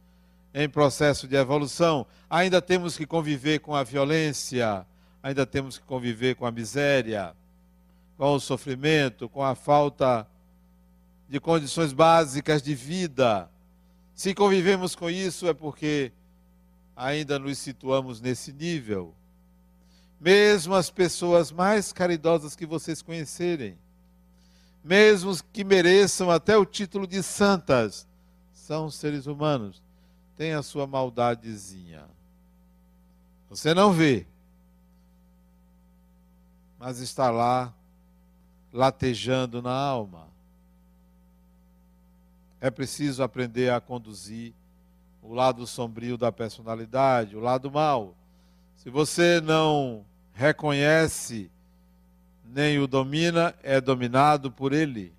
em 0.54 0.70
processo 0.70 1.28
de 1.28 1.36
evolução. 1.36 2.06
Ainda 2.30 2.62
temos 2.62 2.96
que 2.96 3.08
conviver 3.08 3.60
com 3.60 3.76
a 3.76 3.84
violência, 3.84 4.86
ainda 5.24 5.48
temos 5.48 5.80
que 5.80 5.84
conviver 5.86 6.36
com 6.36 6.46
a 6.46 6.52
miséria, 6.52 7.36
com 8.20 8.34
o 8.34 8.40
sofrimento, 8.40 9.30
com 9.30 9.42
a 9.42 9.56
falta 9.56 10.28
de 11.30 11.40
condições 11.40 11.94
básicas 11.94 12.62
de 12.62 12.76
vida. 12.76 13.50
Se 14.14 14.36
convivemos 14.36 14.94
com 14.94 15.10
isso 15.10 15.48
é 15.48 15.54
porque 15.54 16.12
ainda 16.98 17.40
nos 17.40 17.58
situamos 17.58 18.20
nesse 18.20 18.52
nível. 18.52 19.16
Mesmo 20.20 20.76
as 20.76 20.90
pessoas 20.90 21.50
mais 21.50 21.94
caridosas 21.94 22.58
que 22.58 22.66
vocês 22.66 23.02
conhecerem, 23.02 23.78
mesmo 24.84 25.34
que 25.54 25.64
mereçam 25.64 26.30
até 26.30 26.58
o 26.58 26.66
título 26.66 27.08
de 27.08 27.24
santas, 27.24 28.06
são 28.52 28.92
seres 28.92 29.28
humanos, 29.28 29.82
têm 30.36 30.52
a 30.52 30.62
sua 30.62 30.86
maldadezinha. 30.86 32.04
Você 33.50 33.74
não 33.74 33.94
vê, 33.94 34.28
mas 36.78 37.00
está 37.00 37.32
lá 37.32 37.74
latejando 38.72 39.62
na 39.62 39.74
alma. 39.74 40.28
É 42.62 42.70
preciso 42.70 43.24
aprender 43.24 43.72
a 43.72 43.80
conduzir 43.80 44.54
o 45.22 45.34
lado 45.34 45.66
sombrio 45.66 46.18
da 46.18 46.32
personalidade, 46.32 47.36
o 47.36 47.40
lado 47.40 47.72
mal. 47.72 48.16
Se 48.78 48.90
você 48.90 49.42
não 49.42 50.06
reconhece 50.34 51.52
nem 52.46 52.80
o 52.80 52.88
domina, 52.88 53.56
é 53.62 53.80
dominado 53.80 54.52
por 54.52 54.74
ele. 54.74 55.14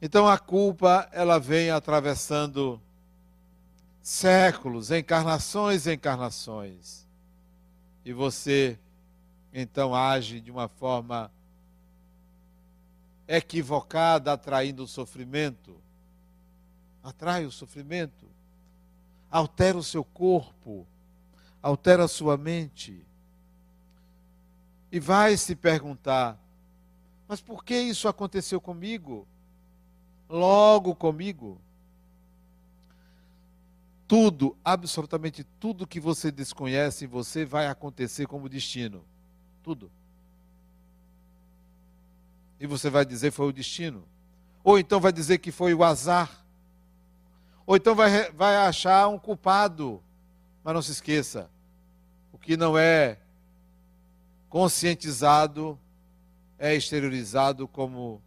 Então 0.00 0.28
a 0.28 0.38
culpa, 0.38 1.08
ela 1.12 1.38
vem 1.38 1.70
atravessando 1.70 2.80
séculos, 4.00 4.90
encarnações 4.90 5.86
e 5.86 5.94
encarnações. 5.94 7.06
E 8.04 8.12
você 8.12 8.78
então 9.52 9.94
age 9.94 10.40
de 10.40 10.50
uma 10.50 10.68
forma 10.68 11.30
equivocada, 13.26 14.32
atraindo 14.32 14.82
o 14.82 14.88
sofrimento. 14.88 15.76
Atrai 17.02 17.46
o 17.46 17.50
sofrimento, 17.50 18.26
altera 19.30 19.78
o 19.78 19.82
seu 19.82 20.04
corpo, 20.04 20.86
altera 21.62 22.04
a 22.04 22.08
sua 22.08 22.36
mente. 22.36 23.04
E 24.90 24.98
vai 24.98 25.36
se 25.36 25.54
perguntar: 25.54 26.38
mas 27.28 27.40
por 27.40 27.62
que 27.62 27.78
isso 27.78 28.08
aconteceu 28.08 28.60
comigo? 28.60 29.26
Logo 30.28 30.94
comigo? 30.94 31.60
Tudo, 34.06 34.56
absolutamente 34.64 35.44
tudo 35.60 35.86
que 35.86 36.00
você 36.00 36.30
desconhece 36.30 37.04
em 37.04 37.08
você 37.08 37.44
vai 37.44 37.66
acontecer 37.66 38.26
como 38.26 38.48
destino. 38.48 39.04
Tudo. 39.68 39.90
E 42.58 42.66
você 42.66 42.88
vai 42.88 43.04
dizer 43.04 43.30
foi 43.32 43.48
o 43.48 43.52
destino. 43.52 44.02
Ou 44.64 44.78
então 44.78 44.98
vai 44.98 45.12
dizer 45.12 45.36
que 45.36 45.52
foi 45.52 45.74
o 45.74 45.84
azar. 45.84 46.42
Ou 47.66 47.76
então 47.76 47.94
vai, 47.94 48.32
vai 48.32 48.56
achar 48.56 49.08
um 49.08 49.18
culpado. 49.18 50.02
Mas 50.64 50.72
não 50.72 50.80
se 50.80 50.92
esqueça: 50.92 51.50
o 52.32 52.38
que 52.38 52.56
não 52.56 52.78
é 52.78 53.18
conscientizado 54.48 55.78
é 56.58 56.74
exteriorizado 56.74 57.68
como 57.68 58.22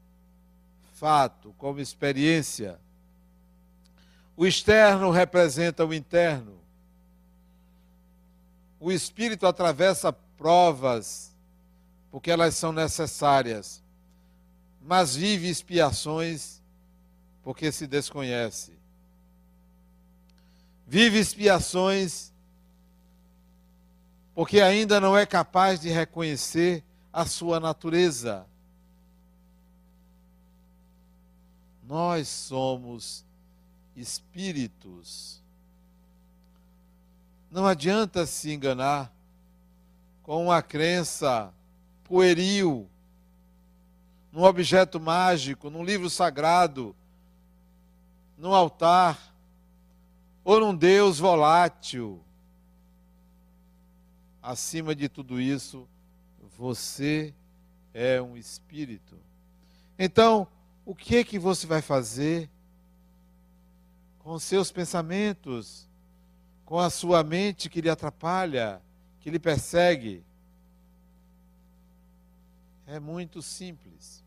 fato, 0.93 1.55
como 1.57 1.79
experiência. 1.79 2.79
O 4.37 4.45
externo 4.45 5.09
representa 5.09 5.83
o 5.83 5.91
interno. 5.91 6.59
O 8.79 8.91
espírito 8.91 9.47
atravessa 9.47 10.13
provas, 10.41 11.30
porque 12.11 12.29
elas 12.29 12.55
são 12.55 12.73
necessárias, 12.73 13.81
mas 14.81 15.15
vive 15.15 15.47
expiações 15.49 16.61
porque 17.41 17.71
se 17.71 17.87
desconhece. 17.87 18.73
Vive 20.85 21.17
expiações 21.19 22.31
porque 24.35 24.59
ainda 24.59 24.99
não 24.99 25.17
é 25.17 25.25
capaz 25.25 25.79
de 25.79 25.89
reconhecer 25.89 26.83
a 27.13 27.25
sua 27.25 27.59
natureza. 27.59 28.45
Nós 31.87 32.27
somos 32.27 33.25
espíritos. 33.95 35.41
Não 37.49 37.67
adianta 37.67 38.25
se 38.25 38.51
enganar 38.51 39.11
com 40.23 40.45
uma 40.45 40.61
crença 40.61 41.53
pueril, 42.11 42.89
num 44.33 44.43
objeto 44.43 44.99
mágico, 44.99 45.69
num 45.69 45.81
livro 45.81 46.09
sagrado, 46.09 46.93
num 48.37 48.53
altar, 48.53 49.33
ou 50.43 50.59
num 50.59 50.75
Deus 50.75 51.19
volátil. 51.19 52.21
Acima 54.43 54.93
de 54.93 55.07
tudo 55.07 55.39
isso, 55.39 55.87
você 56.57 57.33
é 57.93 58.21
um 58.21 58.35
espírito. 58.35 59.15
Então, 59.97 60.45
o 60.85 60.93
que 60.93 61.15
é 61.15 61.23
que 61.23 61.39
você 61.39 61.65
vai 61.65 61.81
fazer 61.81 62.49
com 64.19 64.37
seus 64.37 64.69
pensamentos, 64.69 65.87
com 66.65 66.77
a 66.77 66.89
sua 66.89 67.23
mente 67.23 67.69
que 67.69 67.79
lhe 67.79 67.89
atrapalha, 67.89 68.81
que 69.21 69.29
lhe 69.29 69.39
persegue? 69.39 70.25
É 72.91 72.99
muito 72.99 73.41
simples. 73.41 74.21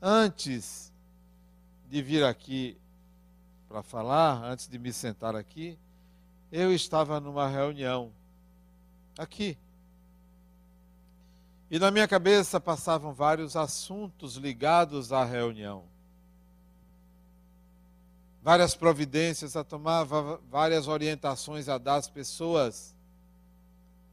Antes 0.00 0.92
de 1.88 2.02
vir 2.02 2.22
aqui 2.22 2.76
para 3.66 3.82
falar, 3.82 4.44
antes 4.44 4.68
de 4.68 4.78
me 4.78 4.92
sentar 4.92 5.34
aqui, 5.34 5.78
eu 6.52 6.70
estava 6.70 7.18
numa 7.18 7.48
reunião 7.48 8.12
aqui. 9.16 9.56
E 11.70 11.78
na 11.78 11.90
minha 11.90 12.06
cabeça 12.06 12.60
passavam 12.60 13.14
vários 13.14 13.56
assuntos 13.56 14.36
ligados 14.36 15.10
à 15.10 15.24
reunião. 15.24 15.84
Várias 18.42 18.74
providências 18.74 19.56
a 19.56 19.64
tomar, 19.64 20.04
várias 20.50 20.86
orientações 20.86 21.70
a 21.70 21.78
dar 21.78 21.96
às 21.96 22.10
pessoas. 22.10 22.94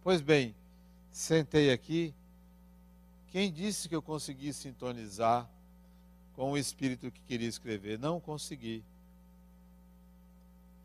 Pois 0.01 0.21
bem, 0.21 0.55
sentei 1.11 1.73
aqui. 1.73 2.15
Quem 3.35 3.51
disse 3.51 3.89
que 3.89 3.95
eu 3.95 4.01
consegui 4.01 4.53
sintonizar 4.53 5.45
com 6.37 6.53
o 6.53 6.57
espírito 6.57 7.11
que 7.11 7.19
queria 7.23 7.49
escrever? 7.49 7.99
Não 7.99 8.17
consegui. 8.17 8.81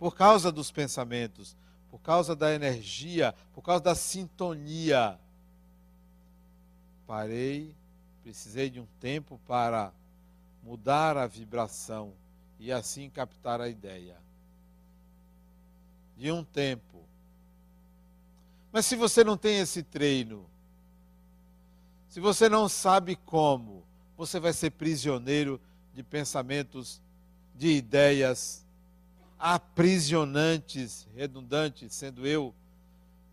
Por 0.01 0.17
causa 0.17 0.51
dos 0.51 0.69
pensamentos, 0.69 1.57
por 1.93 2.01
causa 2.01 2.35
da 2.35 2.53
energia, 2.53 3.37
por 3.55 3.63
causa 3.63 3.85
da 3.85 3.95
sintonia. 3.95 5.17
Parei, 7.07 7.73
precisei 8.25 8.69
de 8.69 8.81
um 8.81 8.87
tempo 8.99 9.41
para 9.47 9.93
mudar 10.61 11.17
a 11.17 11.29
vibração 11.29 12.13
e 12.59 12.73
assim 12.73 13.09
captar 13.11 13.61
a 13.61 13.69
ideia. 13.69 14.17
De 16.17 16.33
um 16.33 16.43
tempo. 16.43 16.99
Mas 18.73 18.87
se 18.87 18.97
você 18.97 19.23
não 19.23 19.37
tem 19.37 19.61
esse 19.61 19.85
treino, 19.85 20.51
se 22.11 22.19
você 22.19 22.49
não 22.49 22.69
sabe 22.69 23.15
como, 23.15 23.85
você 24.19 24.41
vai 24.41 24.53
ser 24.53 24.73
prisioneiro 24.73 25.61
de 25.95 26.03
pensamentos, 26.03 27.01
de 27.55 27.69
ideias 27.69 28.67
aprisionantes, 29.39 31.07
redundantes, 31.15 31.95
sendo 31.95 32.27
eu 32.27 32.53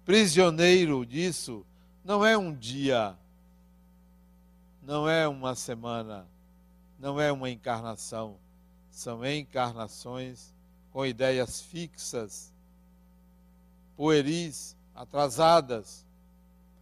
prisioneiro 0.05 1.05
disso, 1.05 1.65
não 2.05 2.23
é 2.23 2.37
um 2.37 2.53
dia, 2.53 3.17
não 4.83 5.09
é 5.09 5.27
uma 5.27 5.55
semana, 5.55 6.25
não 6.99 7.19
é 7.19 7.31
uma 7.31 7.49
encarnação, 7.49 8.37
são 8.91 9.25
encarnações 9.25 10.53
com 10.93 11.03
ideias 11.03 11.61
fixas, 11.61 12.53
pueris, 13.97 14.77
atrasadas, 14.95 16.05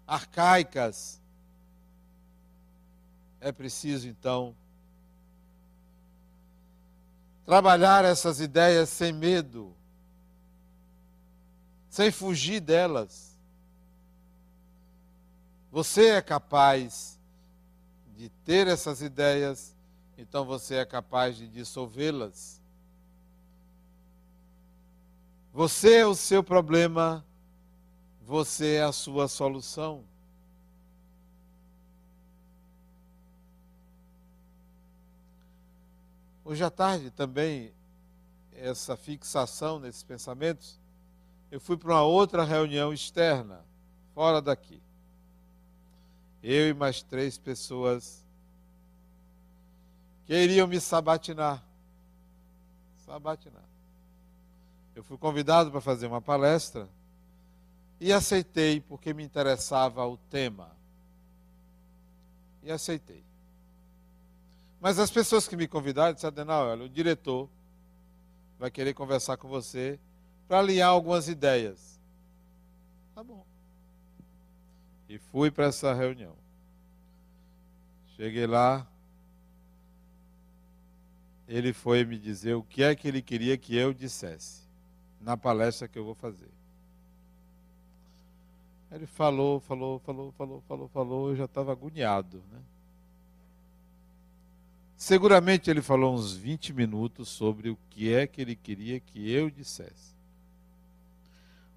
arcaicas. 0.06 1.24
É 3.46 3.52
preciso 3.52 4.08
então 4.08 4.56
trabalhar 7.46 8.04
essas 8.04 8.40
ideias 8.40 8.90
sem 8.90 9.14
medo, 9.14 9.72
sem 11.88 12.12
fugir 12.12 12.60
delas. 12.60 13.38
Você 15.72 16.08
é 16.08 16.24
capaz 16.24 17.20
de 18.18 18.30
ter 18.44 18.66
essas 18.66 19.04
ideias, 19.04 19.76
então 20.18 20.44
você 20.44 20.78
é 20.78 20.86
capaz 20.86 21.38
de 21.38 21.48
dissolvê-las. 21.48 22.60
Você 25.54 25.98
é 25.98 26.06
o 26.08 26.16
seu 26.16 26.44
problema, 26.44 27.24
você 28.24 28.78
é 28.78 28.84
a 28.84 28.92
sua 28.92 29.28
solução. 29.28 30.04
Hoje 36.48 36.64
à 36.64 36.70
tarde 36.70 37.10
também, 37.10 37.74
essa 38.54 38.96
fixação 38.96 39.80
nesses 39.80 40.04
pensamentos, 40.04 40.80
eu 41.50 41.60
fui 41.60 41.76
para 41.76 41.92
uma 41.92 42.04
outra 42.04 42.44
reunião 42.44 42.94
externa, 42.94 43.66
fora 44.14 44.40
daqui. 44.40 44.80
Eu 46.44 46.70
e 46.70 46.74
mais 46.76 47.02
três 47.02 47.36
pessoas 47.40 48.24
queriam 50.28 50.68
me 50.68 50.80
sabatinar. 50.80 51.64
Sabatinar. 53.08 53.66
Eu 54.96 55.04
fui 55.04 55.18
convidado 55.18 55.72
para 55.72 55.82
fazer 55.82 56.06
uma 56.06 56.22
palestra 56.22 56.88
e 58.00 58.14
aceitei 58.14 58.80
porque 58.80 59.16
me 59.16 59.24
interessava 59.24 60.06
o 60.06 60.16
tema. 60.16 60.70
E 62.62 62.72
aceitei. 62.72 63.24
Mas 64.86 65.00
as 65.00 65.10
pessoas 65.10 65.48
que 65.48 65.58
me 65.58 65.68
convidaram 65.68 66.14
disseram, 66.14 66.46
não, 66.46 66.70
olha, 66.70 66.86
o 66.86 66.88
diretor 66.88 67.50
vai 68.60 68.70
querer 68.70 68.94
conversar 68.94 69.36
com 69.36 69.48
você 69.48 70.00
para 70.48 70.60
alinhar 70.60 70.90
algumas 70.90 71.28
ideias. 71.28 72.00
Tá 73.16 73.24
bom. 73.24 73.44
E 75.10 75.18
fui 75.18 75.50
para 75.50 75.66
essa 75.66 75.92
reunião. 75.92 76.36
Cheguei 78.16 78.46
lá, 78.46 78.86
ele 81.48 81.74
foi 81.74 82.06
me 82.06 82.20
dizer 82.20 82.54
o 82.54 82.62
que 82.62 82.84
é 82.84 82.96
que 82.96 83.08
ele 83.08 83.24
queria 83.24 83.58
que 83.58 83.76
eu 83.76 83.92
dissesse 83.92 84.68
na 85.20 85.36
palestra 85.36 85.88
que 85.88 85.98
eu 85.98 86.06
vou 86.06 86.14
fazer. 86.14 86.52
Ele 88.92 89.08
falou, 89.08 89.60
falou, 89.60 89.98
falou, 89.98 90.32
falou, 90.34 90.64
falou, 90.68 90.88
falou, 90.90 91.30
eu 91.30 91.36
já 91.36 91.46
estava 91.46 91.72
agoniado, 91.72 92.44
né? 92.52 92.62
Seguramente 94.98 95.70
ele 95.70 95.82
falou 95.82 96.16
uns 96.16 96.34
20 96.34 96.74
minutos 96.74 97.28
sobre 97.28 97.70
o 97.70 97.78
que 97.90 98.14
é 98.14 98.26
que 98.26 98.42
ele 98.42 98.56
queria 98.56 99.00
que 99.00 99.30
eu 99.30 99.50
dissesse. 99.50 100.16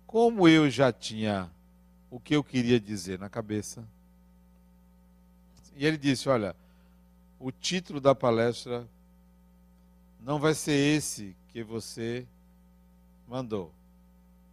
Como 0.07 0.48
eu 0.48 0.70
já 0.70 0.92
tinha 0.92 1.50
o 2.11 2.20
que 2.20 2.35
eu 2.35 2.44
queria 2.44 2.81
dizer 2.81 3.18
na 3.18 3.28
cabeça, 3.28 3.85
e 5.76 5.85
ele 5.85 5.96
disse: 5.96 6.28
Olha, 6.28 6.57
o 7.38 7.52
título 7.52 8.00
da 8.00 8.14
palestra 8.14 8.88
não 10.20 10.38
vai 10.38 10.54
ser 10.54 10.72
esse 10.72 11.37
que 11.48 11.62
você 11.62 12.26
mandou. 13.28 13.72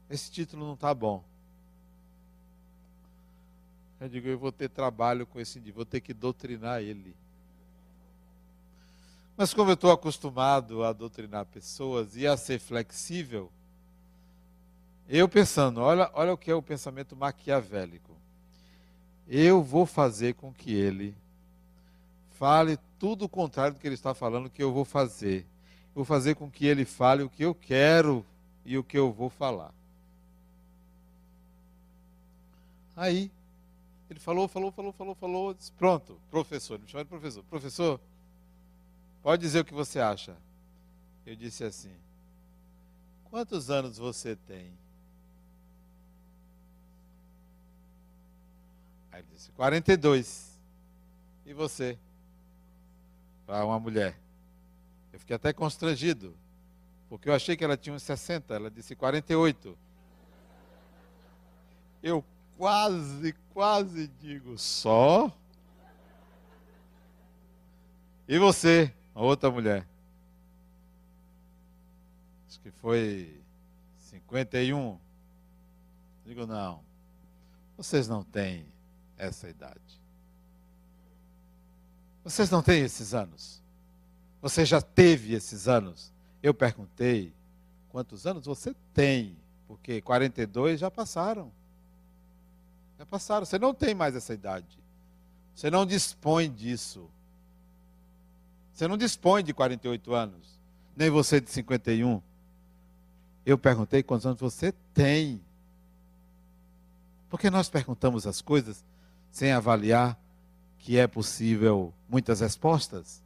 Esse 0.10 0.32
título 0.32 0.65
não 0.65 0.73
está 0.73 0.93
bom. 0.93 1.23
Eu 3.99 4.10
digo, 4.10 4.28
eu 4.28 4.38
vou 4.38 4.51
ter 4.51 4.69
trabalho 4.69 5.25
com 5.25 5.39
esse 5.39 5.60
vou 5.71 5.86
ter 5.86 6.01
que 6.01 6.13
doutrinar 6.13 6.82
ele. 6.82 7.15
Mas 9.38 9.54
como 9.54 9.69
eu 9.69 9.74
estou 9.74 9.91
acostumado 9.91 10.84
a 10.84 10.93
doutrinar 10.93 11.45
pessoas 11.45 12.15
e 12.15 12.26
a 12.26 12.38
ser 12.38 12.60
flexível, 12.60 13.52
eu 15.10 15.28
pensando, 15.28 15.82
olha, 15.82 16.10
olha 16.13 16.34
o 16.34 16.38
que 16.38 16.50
é 16.50 16.56
o 16.56 16.62
pensamento 16.62 17.15
maquiavélico. 17.15 18.15
Eu 19.28 19.62
vou 19.62 19.86
fazer 19.86 20.36
com 20.36 20.54
que 20.54 20.74
ele 20.74 21.15
fale 22.32 22.78
tudo 22.98 23.26
o 23.26 23.30
contrário 23.30 23.74
do 23.74 23.80
que 23.80 23.88
ele 23.88 23.95
está 23.95 24.13
falando 24.13 24.50
que 24.50 24.63
eu 24.63 24.71
vou 24.71 24.86
fazer. 24.86 25.45
Vou 25.93 26.06
fazer 26.06 26.36
com 26.36 26.50
que 26.50 26.65
ele 26.65 26.86
fale 26.86 27.24
o 27.24 27.30
que 27.30 27.43
eu 27.43 27.54
quero 27.54 28.26
e 28.65 28.78
o 28.78 28.84
que 28.84 28.98
eu 28.98 29.12
vou 29.12 29.30
falar. 29.30 29.74
Aí, 32.95 33.30
ele 34.10 34.19
falou, 34.19 34.48
falou, 34.48 34.71
falou, 34.71 34.93
falou, 34.93 35.15
falou, 35.15 35.54
disse, 35.54 35.71
pronto, 35.74 36.17
professor, 36.32 36.80
me 36.80 36.88
chamou 36.88 37.04
de 37.04 37.10
professor. 37.10 37.43
Professor, 37.43 38.00
pode 39.26 39.42
dizer 39.42 39.62
o 39.62 39.66
que 39.66 39.74
você 39.74 40.00
acha. 40.00 40.38
Eu 41.26 41.36
disse 41.36 41.64
assim, 41.64 41.92
quantos 43.24 43.72
anos 43.72 43.98
você 43.98 44.36
tem? 44.36 44.72
Aí 49.12 49.22
ele 49.22 49.28
disse, 49.34 49.50
42. 49.54 50.60
E 51.44 51.56
você? 51.56 51.98
Para 53.48 53.66
uma 53.66 53.80
mulher. 53.80 54.16
Eu 55.12 55.20
fiquei 55.20 55.36
até 55.36 55.52
constrangido, 55.52 56.38
porque 57.10 57.28
eu 57.28 57.34
achei 57.34 57.58
que 57.58 57.64
ela 57.64 57.76
tinha 57.76 57.96
uns 57.96 58.04
60, 58.04 58.54
ela 58.54 58.70
disse 58.70 58.96
48. 58.96 59.76
Eu 62.04 62.24
quase, 62.60 63.34
quase 63.52 64.08
digo 64.22 64.56
só. 64.60 65.36
E 68.28 68.38
você, 68.38 68.94
a 69.15 69.21
outra 69.21 69.49
mulher? 69.49 69.88
Acho 72.47 72.60
que 72.60 72.69
foi 72.69 73.39
51. 73.97 74.99
Digo, 76.25 76.45
não. 76.45 76.84
Vocês 77.78 78.08
não 78.08 78.23
têm 78.23 78.65
essa 79.17 79.49
idade. 79.49 79.80
Vocês 82.23 82.49
não 82.49 82.62
têm 82.62 82.82
esses 82.84 83.13
anos. 83.13 83.62
Você 84.41 84.65
já 84.65 84.82
teve 84.82 85.34
esses 85.34 85.67
anos. 85.67 86.12
Eu 86.43 86.54
perguntei, 86.54 87.34
quantos 87.89 88.28
anos 88.28 88.45
você 88.45 88.75
tem? 88.93 89.38
Porque 89.67 90.01
42 90.01 90.80
já 90.80 90.91
passaram. 90.91 91.51
Já 92.97 93.06
passaram. 93.06 93.45
Você 93.45 93.58
não 93.58 93.73
tem 93.73 93.95
mais 93.95 94.15
essa 94.15 94.34
idade. 94.34 94.78
Você 95.54 95.69
não 95.71 95.86
dispõe 95.86 96.51
disso. 96.51 97.10
Você 98.76 98.88
não 98.88 98.98
dispõe 98.98 99.44
de 99.44 99.54
48 99.54 100.14
anos. 100.14 100.60
Nem 100.96 101.10
você 101.10 101.40
de 101.40 101.50
51. 101.50 102.22
Eu 103.46 103.58
perguntei 103.58 104.04
quantos 104.04 104.26
anos 104.26 104.40
você 104.40 104.74
tem. 104.94 105.42
Porque 107.30 107.50
nós 107.50 107.70
perguntamos 107.70 108.28
as 108.28 108.42
coisas 108.42 108.84
sem 109.32 109.52
avaliar 109.52 110.20
que 110.78 110.98
é 110.98 111.08
possível 111.08 111.94
muitas 112.08 112.42
respostas. 112.42 113.24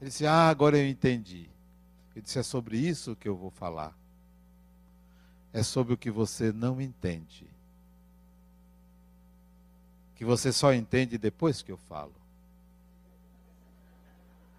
Ele 0.00 0.10
disse: 0.10 0.26
Ah, 0.26 0.48
agora 0.48 0.76
eu 0.76 0.86
entendi. 0.86 1.48
Ele 2.14 2.22
disse: 2.22 2.38
É 2.38 2.42
sobre 2.42 2.76
isso 2.76 3.16
que 3.16 3.28
eu 3.28 3.36
vou 3.36 3.50
falar. 3.50 3.96
É 5.52 5.62
sobre 5.62 5.94
o 5.94 5.96
que 5.96 6.10
você 6.10 6.52
não 6.52 6.80
entende 6.80 7.52
que 10.22 10.26
você 10.26 10.52
só 10.52 10.72
entende 10.72 11.18
depois 11.18 11.62
que 11.62 11.72
eu 11.72 11.76
falo. 11.76 12.14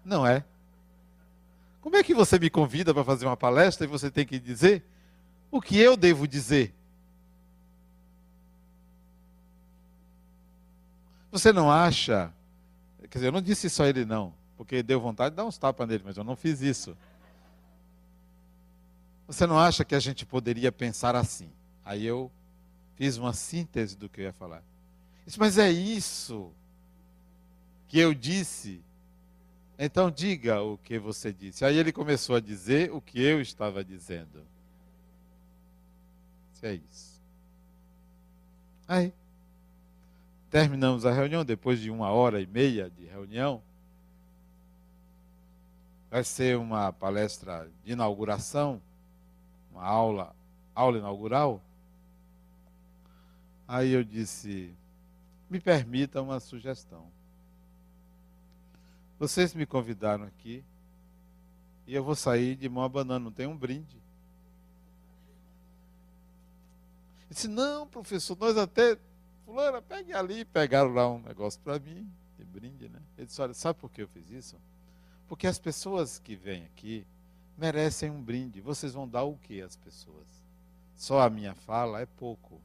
Não 0.04 0.26
é? 0.26 0.44
Como 1.80 1.96
é 1.96 2.02
que 2.02 2.14
você 2.14 2.38
me 2.38 2.50
convida 2.50 2.92
para 2.92 3.04
fazer 3.04 3.26
uma 3.26 3.36
palestra 3.36 3.84
e 3.84 3.88
você 3.88 4.10
tem 4.10 4.26
que 4.26 4.38
dizer 4.38 4.84
o 5.50 5.60
que 5.60 5.78
eu 5.78 5.96
devo 5.96 6.26
dizer? 6.26 6.74
Você 11.30 11.52
não 11.52 11.70
acha? 11.70 12.32
Quer 13.10 13.18
dizer, 13.18 13.26
eu 13.26 13.32
não 13.32 13.42
disse 13.42 13.68
só 13.68 13.86
ele 13.86 14.04
não, 14.04 14.32
porque 14.56 14.82
deu 14.82 15.00
vontade 15.00 15.30
de 15.30 15.36
dar 15.36 15.44
uns 15.44 15.58
tapas 15.58 15.86
nele, 15.86 16.02
mas 16.04 16.16
eu 16.16 16.24
não 16.24 16.36
fiz 16.36 16.60
isso. 16.60 16.96
Você 19.26 19.46
não 19.46 19.58
acha 19.58 19.84
que 19.84 19.94
a 19.94 20.00
gente 20.00 20.26
poderia 20.26 20.70
pensar 20.70 21.16
assim? 21.16 21.50
Aí 21.84 22.04
eu 22.04 22.30
fiz 22.96 23.16
uma 23.16 23.32
síntese 23.32 23.96
do 23.96 24.08
que 24.08 24.20
eu 24.20 24.24
ia 24.24 24.32
falar. 24.32 24.62
Disse, 25.26 25.38
mas 25.38 25.58
é 25.58 25.70
isso 25.70 26.50
que 27.88 27.98
eu 27.98 28.14
disse. 28.14 28.82
Então 29.78 30.10
diga 30.10 30.62
o 30.62 30.78
que 30.78 30.98
você 30.98 31.32
disse. 31.32 31.64
Aí 31.64 31.76
ele 31.76 31.92
começou 31.92 32.36
a 32.36 32.40
dizer 32.40 32.92
o 32.92 33.00
que 33.00 33.20
eu 33.20 33.40
estava 33.40 33.84
dizendo. 33.84 34.42
Isso 36.52 36.66
é 36.66 36.74
isso. 36.74 37.20
Aí, 38.86 39.12
terminamos 40.50 41.04
a 41.04 41.12
reunião, 41.12 41.44
depois 41.44 41.80
de 41.80 41.90
uma 41.90 42.10
hora 42.10 42.40
e 42.40 42.46
meia 42.46 42.90
de 42.90 43.04
reunião. 43.06 43.62
Vai 46.10 46.22
ser 46.22 46.56
uma 46.56 46.92
palestra 46.92 47.68
de 47.84 47.92
inauguração, 47.92 48.80
uma 49.72 49.84
aula, 49.84 50.36
aula 50.74 50.98
inaugural. 50.98 51.60
Aí 53.66 53.90
eu 53.90 54.04
disse, 54.04 54.72
me 55.50 55.58
permita 55.58 56.22
uma 56.22 56.38
sugestão. 56.38 57.13
Vocês 59.24 59.54
me 59.54 59.64
convidaram 59.64 60.24
aqui 60.24 60.62
E 61.86 61.94
eu 61.94 62.04
vou 62.04 62.14
sair 62.14 62.56
de 62.56 62.68
mão 62.68 62.84
abanando, 62.84 63.24
não 63.24 63.32
tem 63.32 63.46
um 63.46 63.56
brinde. 63.56 63.96
Ele 67.22 67.30
disse, 67.30 67.48
não, 67.48 67.86
professor, 67.86 68.36
nós 68.38 68.56
até. 68.58 68.98
Fulana, 69.46 69.80
pegue 69.80 70.12
ali, 70.12 70.44
pegaram 70.44 70.92
lá 70.92 71.10
um 71.10 71.20
negócio 71.20 71.60
para 71.60 71.78
mim, 71.78 72.10
de 72.38 72.44
brinde, 72.44 72.88
né? 72.88 73.00
Ele 73.16 73.26
disse, 73.26 73.40
olha, 73.40 73.52
sabe 73.54 73.78
por 73.78 73.90
que 73.90 74.02
eu 74.02 74.08
fiz 74.08 74.30
isso? 74.30 74.56
Porque 75.26 75.46
as 75.46 75.58
pessoas 75.58 76.18
que 76.18 76.34
vêm 76.36 76.64
aqui 76.64 77.06
merecem 77.56 78.10
um 78.10 78.22
brinde. 78.22 78.60
Vocês 78.60 78.92
vão 78.92 79.08
dar 79.08 79.24
o 79.24 79.36
que 79.36 79.60
às 79.60 79.76
pessoas? 79.76 80.26
Só 80.96 81.20
a 81.20 81.30
minha 81.30 81.54
fala 81.54 82.00
é 82.00 82.06
pouco. 82.06 82.60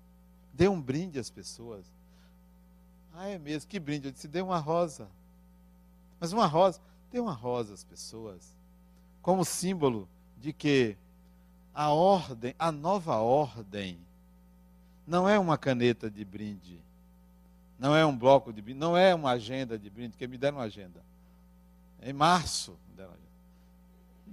Dê 0.53 0.67
um 0.67 0.81
brinde 0.81 1.19
às 1.19 1.29
pessoas. 1.29 1.85
Ah, 3.13 3.27
é 3.27 3.37
mesmo, 3.37 3.69
que 3.69 3.79
brinde? 3.79 4.09
Eu 4.09 4.11
disse, 4.11 4.27
dê 4.27 4.41
uma 4.41 4.59
rosa. 4.59 5.09
Mas 6.19 6.34
uma 6.34 6.45
rosa, 6.45 6.79
dê 7.12 7.19
uma 7.19 7.34
rosa 7.34 7.73
às 7.73 7.84
pessoas. 7.84 8.55
Como 9.21 9.45
símbolo 9.45 10.08
de 10.38 10.51
que 10.53 10.97
a 11.73 11.89
ordem, 11.89 12.53
a 12.60 12.71
nova 12.71 13.17
ordem, 13.17 13.99
não 15.08 15.27
é 15.27 15.39
uma 15.39 15.58
caneta 15.58 16.10
de 16.10 16.23
brinde. 16.25 16.79
Não 17.77 17.95
é 17.95 18.05
um 18.05 18.17
bloco 18.17 18.51
de 18.51 18.62
brinde, 18.62 18.79
não 18.79 18.97
é 18.97 19.15
uma 19.15 19.32
agenda 19.32 19.79
de 19.79 19.89
brinde, 19.89 20.12
porque 20.12 20.27
me 20.27 20.38
deram 20.38 20.58
uma 20.58 20.65
agenda. 20.65 21.01
Em 22.01 22.13
março, 22.13 22.77
me 22.89 22.95
deram 22.95 23.12
uma 23.12 23.15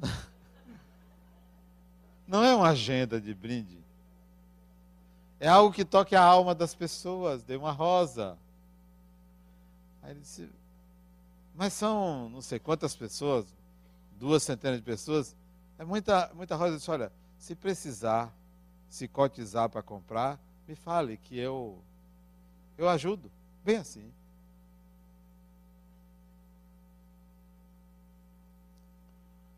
agenda. 0.09 0.27
Não 2.27 2.43
é 2.43 2.53
uma 2.57 2.71
agenda 2.71 3.21
de 3.21 3.33
brinde. 3.33 3.79
É 5.39 5.49
algo 5.49 5.73
que 5.73 5.85
toque 5.85 6.17
a 6.17 6.23
alma 6.23 6.57
das 6.57 6.75
pessoas. 6.75 7.45
Dê 7.45 7.57
uma 7.57 7.71
rosa. 7.71 8.37
Aí 10.03 10.11
ele 10.11 10.21
disse, 10.21 10.49
mas 11.57 11.73
são 11.73 12.29
não 12.29 12.43
sei 12.43 12.59
quantas 12.59 12.95
pessoas, 12.95 13.47
duas 14.19 14.43
centenas 14.43 14.79
de 14.79 14.85
pessoas. 14.85 15.35
É 15.79 15.85
muita, 15.85 16.31
muita 16.35 16.55
rosa. 16.55 16.77
Disse, 16.77 16.91
olha, 16.91 17.11
se 17.39 17.55
precisar, 17.55 18.33
se 18.89 19.09
cotizar 19.09 19.69
para 19.71 19.83
comprar, 19.83 20.39
me 20.69 20.75
fale 20.75 21.17
que 21.17 21.39
eu, 21.39 21.79
eu 22.77 22.89
ajudo. 22.89 23.31
Bem 23.65 23.79
assim. 23.79 24.13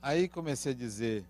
Aí 0.00 0.28
comecei 0.28 0.72
a 0.72 0.76
dizer, 0.76 1.24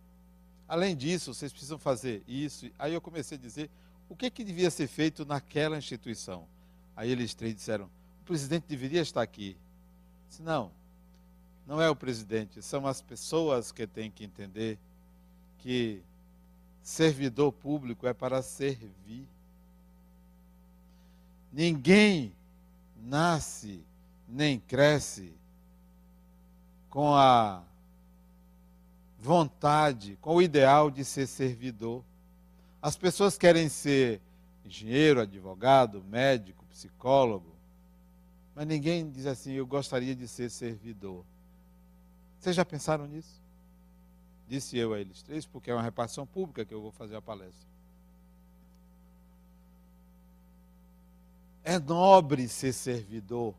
além 0.68 0.94
disso, 0.94 1.32
vocês 1.32 1.50
precisam 1.50 1.78
fazer 1.78 2.22
isso. 2.28 2.70
Aí 2.78 2.92
eu 2.92 3.00
comecei 3.00 3.38
a 3.38 3.40
dizer 3.40 3.70
o 4.08 4.14
que, 4.14 4.30
que 4.30 4.44
devia 4.44 4.70
ser 4.70 4.86
feito 4.86 5.24
naquela 5.24 5.78
instituição? 5.78 6.46
Aí 6.94 7.10
eles 7.10 7.34
três 7.34 7.54
disseram: 7.54 7.86
o 8.20 8.24
presidente 8.24 8.66
deveria 8.68 9.00
estar 9.00 9.22
aqui. 9.22 9.56
Disse, 10.28 10.42
não, 10.42 10.70
não 11.66 11.80
é 11.80 11.88
o 11.90 11.96
presidente, 11.96 12.62
são 12.62 12.86
as 12.86 13.00
pessoas 13.00 13.72
que 13.72 13.86
têm 13.86 14.10
que 14.10 14.24
entender 14.24 14.78
que 15.58 16.02
servidor 16.82 17.52
público 17.52 18.06
é 18.06 18.14
para 18.14 18.40
servir. 18.42 19.26
Ninguém 21.52 22.32
nasce 22.96 23.82
nem 24.28 24.58
cresce 24.58 25.32
com 26.88 27.14
a 27.14 27.62
vontade, 29.18 30.16
com 30.20 30.36
o 30.36 30.42
ideal 30.42 30.90
de 30.90 31.04
ser 31.04 31.26
servidor. 31.26 32.02
As 32.80 32.96
pessoas 32.96 33.36
querem 33.36 33.68
ser 33.68 34.20
engenheiro, 34.64 35.20
advogado, 35.20 36.02
médico, 36.04 36.64
psicólogo, 36.66 37.57
mas 38.58 38.66
ninguém 38.66 39.08
diz 39.08 39.24
assim: 39.24 39.52
eu 39.52 39.64
gostaria 39.64 40.16
de 40.16 40.26
ser 40.26 40.50
servidor. 40.50 41.24
Vocês 42.40 42.56
já 42.56 42.64
pensaram 42.64 43.06
nisso? 43.06 43.40
Disse 44.48 44.76
eu 44.76 44.92
a 44.92 44.98
eles 44.98 45.22
três, 45.22 45.46
porque 45.46 45.70
é 45.70 45.74
uma 45.74 45.82
repartição 45.82 46.26
pública 46.26 46.64
que 46.64 46.74
eu 46.74 46.82
vou 46.82 46.90
fazer 46.90 47.14
a 47.14 47.22
palestra. 47.22 47.68
É 51.62 51.78
nobre 51.78 52.48
ser 52.48 52.72
servidor. 52.72 53.54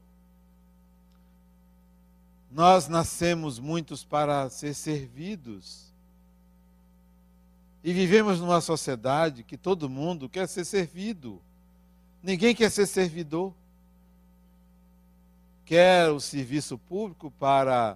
Nós 2.51 2.89
nascemos 2.89 3.57
muitos 3.57 4.03
para 4.03 4.49
ser 4.49 4.73
servidos. 4.73 5.93
E 7.81 7.93
vivemos 7.93 8.41
numa 8.41 8.59
sociedade 8.59 9.43
que 9.43 9.55
todo 9.55 9.89
mundo 9.89 10.27
quer 10.27 10.45
ser 10.45 10.65
servido. 10.65 11.41
Ninguém 12.21 12.53
quer 12.53 12.69
ser 12.69 12.85
servidor. 12.85 13.53
Quer 15.69 16.10
o 16.10 16.19
serviço 16.19 16.79
público 16.79 17.29
para 17.29 17.95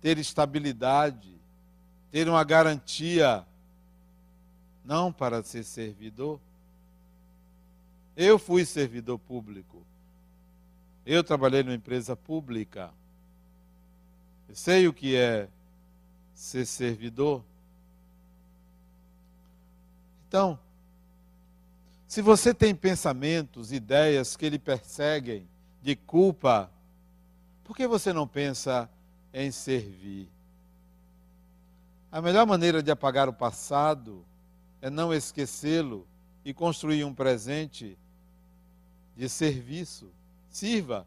ter 0.00 0.16
estabilidade, 0.16 1.34
ter 2.12 2.28
uma 2.28 2.44
garantia, 2.44 3.44
não 4.84 5.12
para 5.12 5.42
ser 5.42 5.64
servidor. 5.64 6.38
Eu 8.16 8.38
fui 8.38 8.64
servidor 8.64 9.18
público. 9.18 9.82
Eu 11.04 11.24
trabalhei 11.24 11.64
numa 11.64 11.74
empresa 11.74 12.14
pública. 12.14 12.92
Eu 14.48 14.54
sei 14.54 14.86
o 14.86 14.92
que 14.92 15.16
é 15.16 15.48
ser 16.32 16.64
servidor. 16.64 17.42
Então, 20.28 20.56
se 22.06 22.22
você 22.22 22.54
tem 22.54 22.72
pensamentos, 22.72 23.72
ideias 23.72 24.36
que 24.36 24.48
lhe 24.48 24.60
perseguem 24.60 25.44
de 25.82 25.96
culpa, 25.96 26.70
por 27.64 27.76
que 27.76 27.86
você 27.86 28.12
não 28.12 28.26
pensa 28.26 28.88
em 29.32 29.50
servir? 29.50 30.28
A 32.10 32.22
melhor 32.22 32.46
maneira 32.46 32.82
de 32.82 32.90
apagar 32.90 33.28
o 33.28 33.32
passado 33.32 34.24
é 34.80 34.88
não 34.88 35.12
esquecê-lo 35.12 36.06
e 36.44 36.54
construir 36.54 37.04
um 37.04 37.12
presente 37.12 37.98
de 39.16 39.28
serviço. 39.28 40.10
Sirva. 40.48 41.06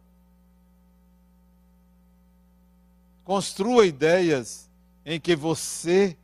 Construa 3.23 3.85
ideias 3.85 4.69
em 5.05 5.19
que 5.19 5.35
você 5.35 6.15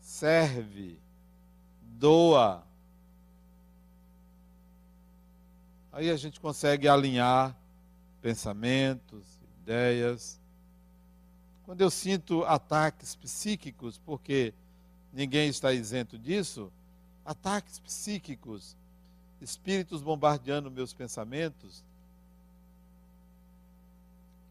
serve 0.00 0.98
doa. 1.80 2.64
Aí 5.92 6.10
a 6.10 6.16
gente 6.16 6.40
consegue 6.40 6.88
alinhar 6.88 7.54
pensamentos, 8.20 9.24
ideias. 9.60 10.40
Quando 11.64 11.80
eu 11.82 11.90
sinto 11.90 12.44
ataques 12.44 13.14
psíquicos, 13.14 13.98
porque 13.98 14.54
ninguém 15.12 15.48
está 15.48 15.72
isento 15.72 16.18
disso, 16.18 16.72
ataques 17.24 17.78
psíquicos, 17.78 18.76
espíritos 19.40 20.02
bombardeando 20.02 20.70
meus 20.70 20.92
pensamentos. 20.92 21.84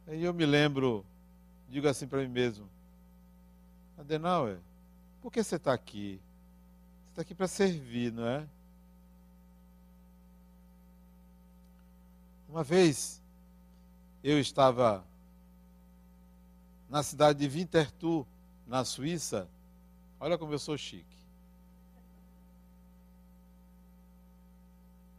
Aí 0.08 0.23
eu 0.23 0.34
me 0.34 0.45
lembro, 0.45 1.04
digo 1.69 1.88
assim 1.88 2.08
para 2.08 2.19
mim 2.19 2.27
mesmo: 2.27 2.69
Adenauer, 3.97 4.60
por 5.21 5.32
que 5.32 5.43
você 5.43 5.56
está 5.56 5.73
aqui? 5.73 6.19
está 7.12 7.21
aqui 7.21 7.36
para 7.36 7.47
servir, 7.47 8.12
não 8.12 8.25
é? 8.25 8.47
Uma 12.51 12.63
vez 12.63 13.19
eu 14.23 14.39
estava 14.39 15.03
na 16.87 17.02
cidade 17.02 17.39
de 17.39 17.47
Winterthur, 17.47 18.25
na 18.67 18.85
Suíça. 18.85 19.47
Olha 20.19 20.37
como 20.37 20.54
eu 20.54 20.60
sou 20.60 20.77
chique. 20.77 21.06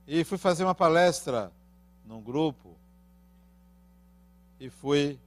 E 0.07 0.23
fui 0.23 0.37
fazer 0.39 0.63
uma 0.63 0.75
palestra 0.75 1.51
num 2.05 2.23
grupo. 2.23 2.77
E 4.61 4.69
fui 4.71 5.19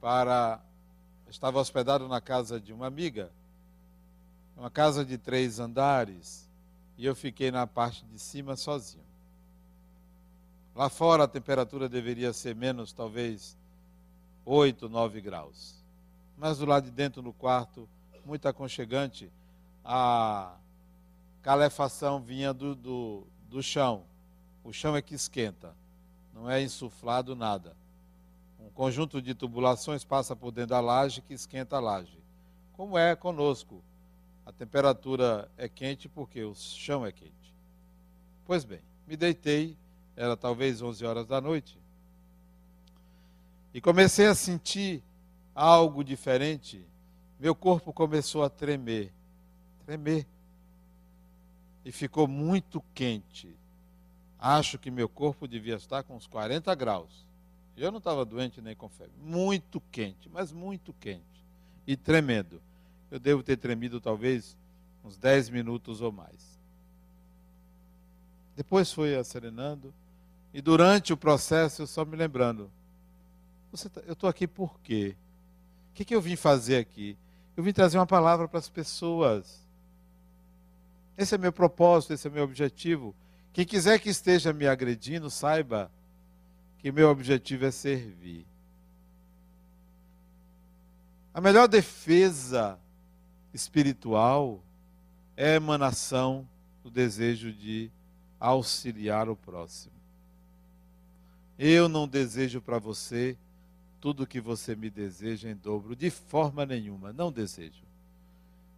para. 0.00 0.60
Estava 1.30 1.60
hospedado 1.60 2.08
na 2.08 2.20
casa 2.20 2.60
de 2.60 2.72
uma 2.72 2.86
amiga 2.86 3.30
uma 4.56 4.70
casa 4.70 5.04
de 5.04 5.18
três 5.18 5.60
andares, 5.60 6.48
e 6.96 7.04
eu 7.04 7.14
fiquei 7.14 7.50
na 7.50 7.66
parte 7.66 8.04
de 8.06 8.18
cima 8.18 8.56
sozinho. 8.56 9.04
Lá 10.76 10.90
fora 10.90 11.24
a 11.24 11.28
temperatura 11.28 11.88
deveria 11.88 12.34
ser 12.34 12.54
menos, 12.54 12.92
talvez 12.92 13.56
8, 14.44 14.90
9 14.90 15.22
graus. 15.22 15.82
Mas 16.36 16.58
do 16.58 16.66
lado 16.66 16.84
de 16.84 16.90
dentro 16.90 17.22
no 17.22 17.32
quarto, 17.32 17.88
muito 18.26 18.46
aconchegante, 18.46 19.32
a 19.82 20.54
calefação 21.40 22.20
vinha 22.20 22.52
do, 22.52 22.74
do, 22.74 23.26
do 23.48 23.62
chão. 23.62 24.04
O 24.62 24.70
chão 24.70 24.94
é 24.94 25.00
que 25.00 25.14
esquenta, 25.14 25.74
não 26.34 26.50
é 26.50 26.60
insuflado 26.60 27.34
nada. 27.34 27.74
Um 28.60 28.68
conjunto 28.68 29.22
de 29.22 29.34
tubulações 29.34 30.04
passa 30.04 30.36
por 30.36 30.52
dentro 30.52 30.70
da 30.70 30.80
laje 30.80 31.22
que 31.22 31.32
esquenta 31.32 31.76
a 31.76 31.80
laje. 31.80 32.18
Como 32.74 32.98
é 32.98 33.16
conosco 33.16 33.82
a 34.44 34.52
temperatura 34.52 35.50
é 35.56 35.70
quente 35.70 36.06
porque 36.06 36.44
o 36.44 36.54
chão 36.54 37.06
é 37.06 37.10
quente. 37.10 37.54
Pois 38.44 38.62
bem, 38.62 38.82
me 39.06 39.16
deitei, 39.16 39.76
era 40.16 40.36
talvez 40.36 40.80
11 40.80 41.04
horas 41.04 41.26
da 41.26 41.40
noite, 41.40 41.78
e 43.76 43.80
comecei 43.80 44.26
a 44.26 44.34
sentir 44.34 45.02
algo 45.54 46.02
diferente, 46.02 46.82
meu 47.38 47.54
corpo 47.54 47.92
começou 47.92 48.42
a 48.42 48.48
tremer. 48.48 49.12
Tremer. 49.84 50.26
E 51.84 51.92
ficou 51.92 52.26
muito 52.26 52.82
quente. 52.94 53.54
Acho 54.38 54.78
que 54.78 54.90
meu 54.90 55.10
corpo 55.10 55.46
devia 55.46 55.74
estar 55.74 56.02
com 56.02 56.16
uns 56.16 56.26
40 56.26 56.74
graus. 56.74 57.26
Eu 57.76 57.90
não 57.90 57.98
estava 57.98 58.24
doente 58.24 58.62
nem 58.62 58.74
com 58.74 58.88
febre. 58.88 59.12
Muito 59.22 59.78
quente, 59.92 60.26
mas 60.30 60.50
muito 60.50 60.94
quente. 60.94 61.44
E 61.86 61.98
tremendo. 61.98 62.62
Eu 63.10 63.20
devo 63.20 63.42
ter 63.42 63.58
tremido 63.58 64.00
talvez 64.00 64.56
uns 65.04 65.18
10 65.18 65.50
minutos 65.50 66.00
ou 66.00 66.10
mais. 66.10 66.58
Depois 68.56 68.90
foi 68.90 69.14
acerenando. 69.14 69.92
E 70.56 70.62
durante 70.62 71.12
o 71.12 71.18
processo, 71.18 71.82
eu 71.82 71.86
só 71.86 72.02
me 72.02 72.16
lembrando: 72.16 72.72
tá, 73.92 74.00
eu 74.06 74.14
estou 74.14 74.26
aqui 74.26 74.46
por 74.46 74.80
quê? 74.80 75.14
O 75.90 75.92
que, 75.92 76.02
que 76.02 76.14
eu 76.14 76.20
vim 76.22 76.34
fazer 76.34 76.78
aqui? 76.78 77.14
Eu 77.54 77.62
vim 77.62 77.74
trazer 77.74 77.98
uma 77.98 78.06
palavra 78.06 78.48
para 78.48 78.58
as 78.58 78.70
pessoas. 78.70 79.62
Esse 81.14 81.34
é 81.34 81.38
meu 81.38 81.52
propósito, 81.52 82.14
esse 82.14 82.26
é 82.26 82.30
meu 82.30 82.42
objetivo. 82.42 83.14
Quem 83.52 83.66
quiser 83.66 83.98
que 83.98 84.08
esteja 84.08 84.50
me 84.50 84.66
agredindo, 84.66 85.28
saiba 85.28 85.92
que 86.78 86.90
meu 86.90 87.10
objetivo 87.10 87.66
é 87.66 87.70
servir. 87.70 88.46
A 91.34 91.40
melhor 91.42 91.68
defesa 91.68 92.80
espiritual 93.52 94.64
é 95.36 95.50
a 95.50 95.56
emanação 95.56 96.48
do 96.82 96.90
desejo 96.90 97.52
de 97.52 97.90
auxiliar 98.40 99.28
o 99.28 99.36
próximo. 99.36 99.95
Eu 101.58 101.88
não 101.88 102.06
desejo 102.06 102.60
para 102.60 102.78
você 102.78 103.36
tudo 104.00 104.26
que 104.26 104.40
você 104.40 104.76
me 104.76 104.90
deseja 104.90 105.50
em 105.50 105.56
dobro, 105.56 105.96
de 105.96 106.10
forma 106.10 106.66
nenhuma, 106.66 107.12
não 107.12 107.32
desejo. 107.32 107.82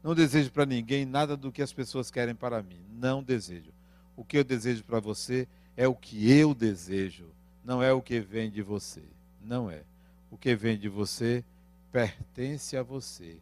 Não 0.03 0.15
desejo 0.15 0.51
para 0.51 0.65
ninguém 0.65 1.05
nada 1.05 1.37
do 1.37 1.51
que 1.51 1.61
as 1.61 1.73
pessoas 1.73 2.11
querem 2.11 2.35
para 2.35 2.63
mim, 2.63 2.81
não 2.99 3.23
desejo. 3.23 3.73
O 4.17 4.25
que 4.25 4.39
eu 4.39 4.45
desejo 4.45 4.85
para 4.85 5.01
você 5.01 5.47
é 5.77 5.87
o 5.87 5.95
que 5.95 6.31
eu 6.31 6.55
desejo, 6.55 7.27
não 7.65 7.83
é 7.83 7.93
o 7.93 8.01
que 8.01 8.21
vem 8.21 8.51
de 8.51 8.63
você. 8.63 9.03
Não 9.45 9.71
é. 9.71 9.83
O 10.31 10.37
que 10.37 10.55
vem 10.55 10.79
de 10.79 10.89
você 10.89 11.45
pertence 11.91 12.77
a 12.77 12.83
você. 12.83 13.37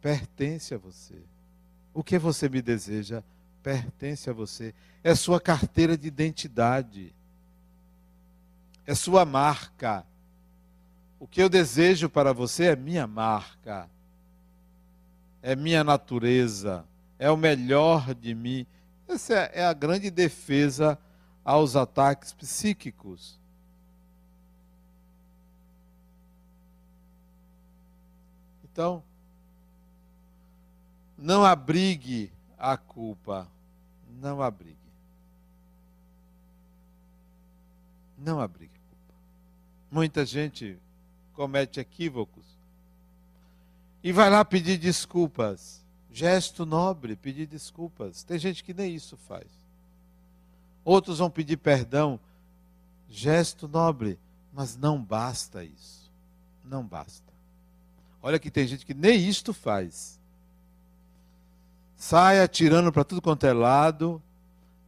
Pertence 0.00 0.74
a 0.74 0.78
você. 0.78 1.16
O 1.94 2.02
que 2.02 2.18
você 2.18 2.48
me 2.48 2.60
deseja 2.62 3.22
pertence 3.62 4.28
a 4.28 4.32
você. 4.32 4.74
É 5.02 5.14
sua 5.14 5.40
carteira 5.40 5.96
de 5.96 6.08
identidade. 6.08 7.14
É 8.86 8.94
sua 8.94 9.24
marca. 9.24 10.04
O 11.20 11.26
que 11.26 11.42
eu 11.42 11.48
desejo 11.48 12.08
para 12.08 12.32
você 12.32 12.66
é 12.66 12.76
minha 12.76 13.06
marca. 13.06 13.88
É 15.40 15.54
minha 15.54 15.82
natureza 15.82 16.84
é 17.22 17.30
o 17.30 17.36
melhor 17.36 18.16
de 18.16 18.34
mim. 18.34 18.66
Essa 19.06 19.34
é 19.34 19.64
a 19.64 19.72
grande 19.72 20.10
defesa 20.10 20.98
aos 21.44 21.76
ataques 21.76 22.32
psíquicos. 22.32 23.38
Então, 28.64 29.04
não 31.16 31.44
abrigue 31.44 32.32
a 32.62 32.76
culpa. 32.76 33.48
Não 34.20 34.40
abrigue. 34.40 34.76
Não 38.16 38.40
abrigue 38.40 38.70
a 38.72 38.88
culpa. 38.88 39.14
Muita 39.90 40.24
gente 40.24 40.78
comete 41.34 41.80
equívocos 41.80 42.44
e 44.00 44.12
vai 44.12 44.30
lá 44.30 44.44
pedir 44.44 44.78
desculpas. 44.78 45.82
Gesto 46.12 46.64
nobre, 46.64 47.16
pedir 47.16 47.46
desculpas. 47.46 48.22
Tem 48.22 48.38
gente 48.38 48.62
que 48.62 48.72
nem 48.72 48.94
isso 48.94 49.16
faz. 49.16 49.46
Outros 50.84 51.18
vão 51.18 51.30
pedir 51.30 51.56
perdão. 51.56 52.20
Gesto 53.08 53.66
nobre, 53.66 54.18
mas 54.52 54.76
não 54.76 55.02
basta 55.02 55.64
isso. 55.64 56.10
Não 56.64 56.84
basta. 56.84 57.32
Olha 58.22 58.38
que 58.38 58.50
tem 58.52 58.68
gente 58.68 58.86
que 58.86 58.94
nem 58.94 59.18
isto 59.28 59.52
faz. 59.52 60.20
Sai 62.02 62.40
atirando 62.40 62.90
para 62.90 63.04
tudo 63.04 63.22
quanto 63.22 63.46
é 63.46 63.52
lado 63.52 64.20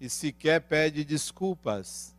e 0.01 0.11
sequer 0.11 0.61
pede 0.61 1.05
desculpas. 1.05 2.13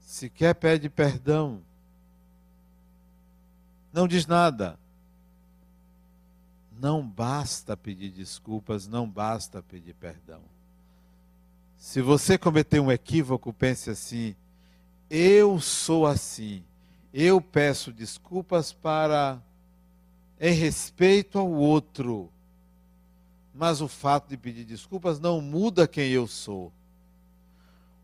Sequer 0.00 0.54
pede 0.54 0.88
perdão 0.88 1.62
não 3.92 4.06
diz 4.06 4.28
nada. 4.28 4.78
Não 6.70 7.04
basta 7.04 7.76
pedir 7.76 8.12
desculpas, 8.12 8.86
não 8.86 9.10
basta 9.10 9.60
pedir 9.60 9.94
perdão. 9.94 10.40
Se 11.76 12.00
você 12.00 12.38
cometer 12.38 12.78
um 12.78 12.92
equívoco, 12.92 13.52
pense 13.52 13.90
assim: 13.90 14.36
eu 15.10 15.58
sou 15.58 16.06
assim, 16.06 16.62
eu 17.12 17.40
peço 17.40 17.92
desculpas 17.92 18.72
para 18.72 19.42
em 20.40 20.52
respeito 20.52 21.38
ao 21.38 21.50
outro. 21.50 22.30
Mas 23.54 23.80
o 23.80 23.88
fato 23.88 24.28
de 24.28 24.36
pedir 24.36 24.64
desculpas 24.64 25.18
não 25.18 25.40
muda 25.40 25.88
quem 25.88 26.10
eu 26.10 26.26
sou. 26.26 26.72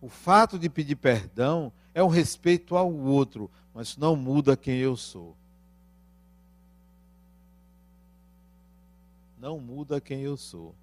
O 0.01 0.09
fato 0.09 0.59
de 0.59 0.69
pedir 0.69 0.97
perdão 0.97 1.73
é 1.95 2.03
um 2.03 2.09
respeito 2.09 2.77
ao 2.77 2.93
outro, 2.93 3.51
mas 3.73 3.97
não 3.97 4.17
muda 4.17 4.57
quem 4.57 4.79
eu 4.79 4.97
sou. 4.97 5.37
não 9.45 9.61
muda 9.61 10.01
quem 10.01 10.23
eu 10.23 10.39
sou. 10.39 10.75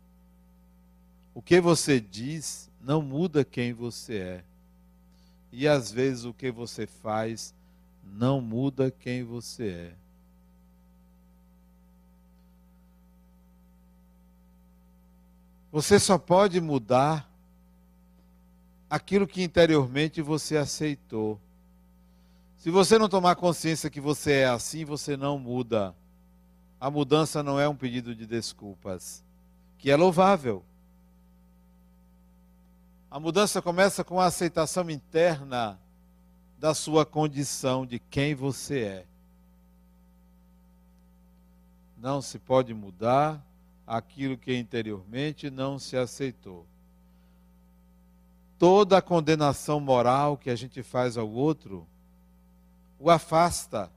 O 1.33 1.41
que 1.41 1.59
você 1.59 1.99
diz 1.99 2.69
não 2.79 3.01
muda 3.01 3.43
quem 3.43 3.73
você 3.73 4.17
é. 4.17 4.43
E 5.51 5.67
às 5.67 5.91
vezes 5.91 6.25
o 6.25 6.33
que 6.33 6.51
você 6.51 6.85
faz 6.85 7.55
não 8.03 8.39
muda 8.39 8.91
quem 8.91 9.23
você 9.23 9.67
é. 9.67 9.93
Você 15.71 15.99
só 15.99 16.17
pode 16.17 16.59
mudar 16.59 17.29
aquilo 18.89 19.27
que 19.27 19.43
interiormente 19.43 20.21
você 20.21 20.57
aceitou. 20.57 21.39
Se 22.57 22.69
você 22.69 22.97
não 22.97 23.07
tomar 23.07 23.35
consciência 23.35 23.89
que 23.89 24.01
você 24.01 24.31
é 24.33 24.47
assim, 24.47 24.83
você 24.83 25.15
não 25.15 25.39
muda 25.39 25.95
a 26.81 26.89
mudança 26.89 27.43
não 27.43 27.59
é 27.59 27.69
um 27.69 27.75
pedido 27.75 28.15
de 28.15 28.25
desculpas, 28.25 29.23
que 29.77 29.91
é 29.91 29.95
louvável. 29.95 30.65
A 33.11 33.19
mudança 33.19 33.61
começa 33.61 34.03
com 34.03 34.19
a 34.19 34.25
aceitação 34.25 34.89
interna 34.89 35.79
da 36.57 36.73
sua 36.73 37.05
condição, 37.05 37.85
de 37.85 37.99
quem 37.99 38.33
você 38.33 38.79
é. 38.79 39.05
Não 41.95 42.19
se 42.19 42.39
pode 42.39 42.73
mudar 42.73 43.39
aquilo 43.91 44.37
que 44.37 44.55
interiormente 44.55 45.49
não 45.49 45.77
se 45.77 45.97
aceitou. 45.97 46.65
Toda 48.57 48.97
a 48.97 49.01
condenação 49.01 49.81
moral 49.81 50.37
que 50.37 50.49
a 50.49 50.55
gente 50.55 50.81
faz 50.81 51.17
ao 51.17 51.29
outro 51.29 51.85
o 52.97 53.09
afasta 53.09 53.91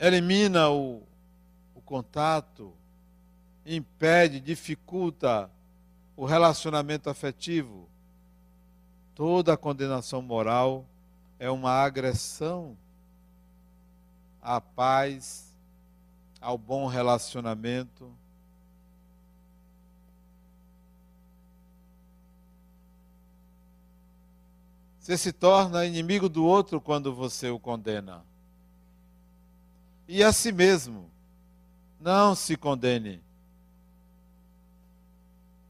elimina 0.00 0.70
o, 0.70 1.02
o 1.74 1.80
contato, 1.82 2.72
impede, 3.66 4.40
dificulta 4.40 5.50
o 6.16 6.24
relacionamento 6.24 7.10
afetivo. 7.10 7.86
Toda 9.14 9.52
a 9.52 9.58
condenação 9.58 10.22
moral 10.22 10.86
é 11.38 11.50
uma 11.50 11.72
agressão 11.72 12.78
à 14.46 14.60
paz, 14.60 15.52
ao 16.40 16.56
bom 16.56 16.86
relacionamento. 16.86 18.10
Você 25.00 25.16
se 25.18 25.32
torna 25.32 25.84
inimigo 25.84 26.28
do 26.28 26.44
outro 26.44 26.80
quando 26.80 27.14
você 27.14 27.50
o 27.50 27.58
condena 27.58 28.24
e 30.08 30.22
a 30.22 30.32
si 30.32 30.52
mesmo. 30.52 31.10
Não 32.00 32.34
se 32.34 32.56
condene. 32.56 33.20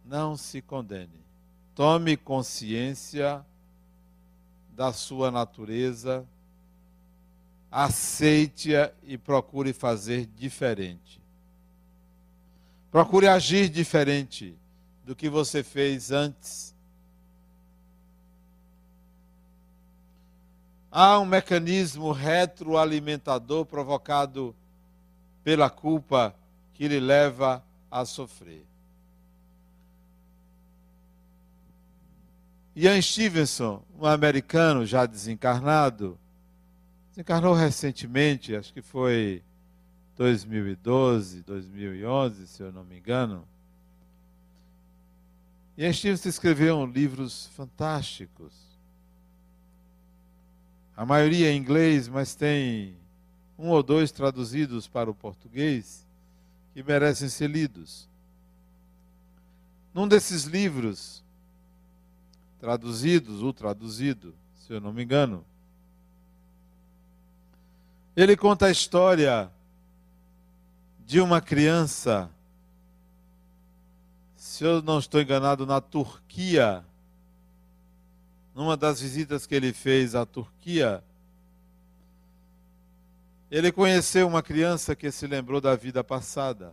Não 0.04 0.36
se 0.36 0.60
condene. 0.60 1.24
Tome 1.74 2.16
consciência 2.16 3.44
da 4.70 4.92
sua 4.92 5.30
natureza, 5.30 6.26
aceite-a 7.76 8.90
e 9.02 9.18
procure 9.18 9.74
fazer 9.74 10.24
diferente. 10.24 11.20
Procure 12.90 13.28
agir 13.28 13.68
diferente 13.68 14.56
do 15.04 15.14
que 15.14 15.28
você 15.28 15.62
fez 15.62 16.10
antes. 16.10 16.74
Há 20.90 21.18
um 21.18 21.26
mecanismo 21.26 22.12
retroalimentador 22.12 23.66
provocado 23.66 24.56
pela 25.44 25.68
culpa 25.68 26.34
que 26.72 26.88
lhe 26.88 26.98
leva 26.98 27.62
a 27.90 28.06
sofrer. 28.06 28.64
Ian 32.74 33.02
Stevenson, 33.02 33.82
um 34.00 34.06
americano 34.06 34.86
já 34.86 35.04
desencarnado, 35.04 36.18
desencarnou 37.16 37.54
recentemente, 37.54 38.54
acho 38.54 38.70
que 38.74 38.82
foi 38.82 39.42
2012, 40.18 41.42
2011, 41.44 42.46
se 42.46 42.62
eu 42.62 42.70
não 42.70 42.84
me 42.84 42.98
engano. 42.98 43.48
Ian 45.78 45.94
Stevenson 45.94 46.28
escreveu 46.28 46.84
livros 46.84 47.46
fantásticos. 47.56 48.52
A 50.94 51.06
maioria 51.06 51.50
em 51.50 51.56
inglês, 51.56 52.06
mas 52.06 52.34
tem 52.34 52.94
um 53.58 53.70
ou 53.70 53.82
dois 53.82 54.12
traduzidos 54.12 54.86
para 54.86 55.10
o 55.10 55.14
português 55.14 56.06
que 56.74 56.82
merecem 56.82 57.30
ser 57.30 57.48
lidos. 57.48 58.06
Num 59.94 60.06
desses 60.06 60.44
livros, 60.44 61.24
traduzidos, 62.60 63.42
ou 63.42 63.54
traduzido, 63.54 64.34
se 64.54 64.70
eu 64.74 64.82
não 64.82 64.92
me 64.92 65.02
engano, 65.02 65.42
ele 68.16 68.34
conta 68.34 68.66
a 68.66 68.70
história 68.70 69.52
de 71.04 71.20
uma 71.20 71.38
criança, 71.38 72.30
se 74.34 74.64
eu 74.64 74.80
não 74.80 74.98
estou 74.98 75.20
enganado, 75.20 75.66
na 75.66 75.82
Turquia, 75.82 76.82
numa 78.54 78.74
das 78.74 79.02
visitas 79.02 79.46
que 79.46 79.54
ele 79.54 79.70
fez 79.70 80.14
à 80.14 80.24
Turquia, 80.24 81.04
ele 83.50 83.70
conheceu 83.70 84.26
uma 84.26 84.42
criança 84.42 84.96
que 84.96 85.10
se 85.10 85.26
lembrou 85.26 85.60
da 85.60 85.76
vida 85.76 86.02
passada. 86.02 86.72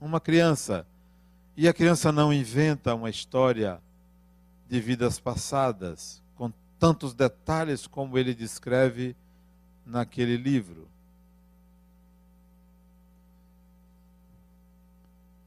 Uma 0.00 0.20
criança. 0.20 0.86
E 1.56 1.66
a 1.66 1.74
criança 1.74 2.12
não 2.12 2.32
inventa 2.32 2.94
uma 2.94 3.10
história 3.10 3.82
de 4.68 4.80
vidas 4.80 5.18
passadas, 5.18 6.22
com 6.36 6.52
tantos 6.78 7.14
detalhes 7.14 7.86
como 7.86 8.16
ele 8.16 8.32
descreve 8.32 9.16
naquele 9.84 10.36
livro. 10.36 10.88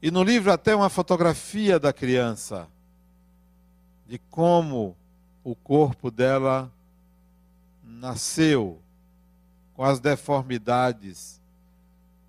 E 0.00 0.10
no 0.10 0.22
livro 0.22 0.52
até 0.52 0.74
uma 0.76 0.88
fotografia 0.88 1.78
da 1.78 1.92
criança, 1.92 2.68
de 4.06 4.18
como 4.30 4.96
o 5.42 5.54
corpo 5.54 6.10
dela 6.10 6.72
nasceu 7.82 8.80
com 9.74 9.82
as 9.82 9.98
deformidades 9.98 11.40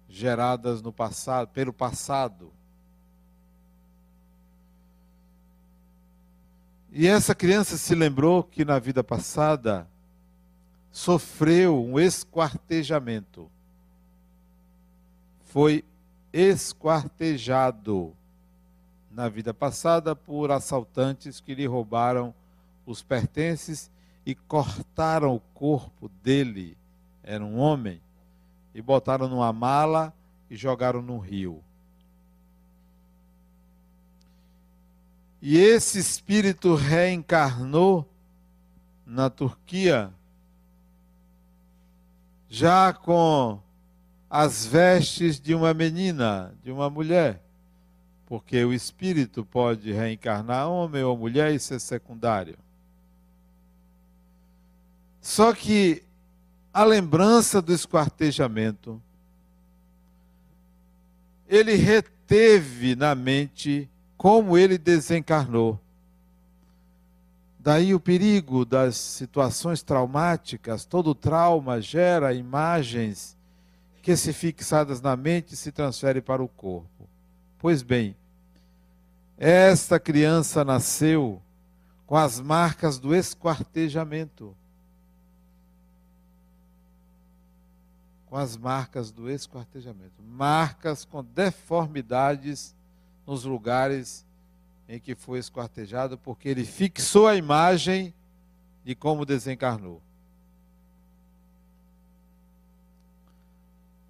geradas 0.07 0.81
no 0.81 0.91
passado, 0.91 1.47
pelo 1.49 1.71
passado. 1.71 2.51
E 6.91 7.07
essa 7.07 7.35
criança 7.35 7.77
se 7.77 7.93
lembrou 7.93 8.43
que 8.43 8.65
na 8.65 8.79
vida 8.79 9.03
passada 9.03 9.87
sofreu 10.91 11.83
um 11.83 11.99
esquartejamento. 11.99 13.49
Foi 15.45 15.83
esquartejado 16.31 18.15
na 19.11 19.27
vida 19.27 19.53
passada 19.53 20.15
por 20.15 20.51
assaltantes 20.51 21.39
que 21.39 21.55
lhe 21.55 21.65
roubaram 21.65 22.33
os 22.85 23.01
pertences 23.01 23.89
e 24.25 24.35
cortaram 24.35 25.35
o 25.35 25.39
corpo 25.39 26.09
dele 26.23 26.77
era 27.29 27.45
um 27.45 27.59
homem, 27.59 28.01
e 28.73 28.81
botaram 28.81 29.27
numa 29.27 29.53
mala 29.53 30.11
e 30.49 30.55
jogaram 30.55 30.99
no 30.99 31.19
rio. 31.19 31.63
E 35.39 35.55
esse 35.55 35.99
espírito 35.99 36.73
reencarnou 36.73 38.03
na 39.05 39.29
Turquia, 39.29 40.11
já 42.49 42.91
com 42.91 43.61
as 44.29 44.65
vestes 44.65 45.39
de 45.39 45.53
uma 45.53 45.73
menina, 45.73 46.53
de 46.63 46.71
uma 46.71 46.89
mulher. 46.89 47.41
Porque 48.25 48.63
o 48.63 48.73
espírito 48.73 49.45
pode 49.45 49.91
reencarnar 49.91 50.69
homem 50.69 51.03
ou 51.03 51.17
mulher, 51.17 51.53
isso 51.53 51.73
é 51.73 51.79
secundário. 51.79 52.57
Só 55.21 55.53
que 55.53 56.03
a 56.73 56.83
lembrança 56.83 57.61
do 57.61 57.73
esquartejamento, 57.73 59.01
ele 61.47 61.75
reteve 61.75 62.95
na 62.95 63.15
mente 63.15 63.89
como 64.15 64.57
ele 64.57 64.77
desencarnou. 64.77 65.79
Daí 67.59 67.93
o 67.93 67.99
perigo 67.99 68.63
das 68.63 68.95
situações 68.95 69.83
traumáticas, 69.83 70.85
todo 70.85 71.13
trauma 71.13 71.81
gera 71.81 72.33
imagens 72.33 73.37
que, 74.01 74.15
se 74.15 74.31
fixadas 74.31 75.01
na 75.01 75.17
mente, 75.17 75.57
se 75.57 75.71
transferem 75.71 76.21
para 76.21 76.41
o 76.41 76.47
corpo. 76.47 77.07
Pois 77.57 77.83
bem, 77.83 78.15
esta 79.37 79.99
criança 79.99 80.63
nasceu 80.63 81.41
com 82.07 82.15
as 82.15 82.39
marcas 82.39 82.97
do 82.97 83.13
esquartejamento. 83.13 84.55
com 88.29 88.37
as 88.37 88.55
marcas 88.55 89.11
do 89.11 89.29
esquartejamento. 89.29 90.21
Marcas 90.21 91.03
com 91.03 91.23
deformidades 91.23 92.75
nos 93.25 93.43
lugares 93.43 94.23
em 94.89 94.99
que 94.99 95.13
foi 95.13 95.37
esquartejado, 95.37 96.17
porque 96.17 96.49
ele 96.49 96.65
fixou 96.65 97.27
a 97.27 97.35
imagem 97.35 98.11
de 98.83 98.95
como 98.95 99.23
desencarnou. 99.23 100.01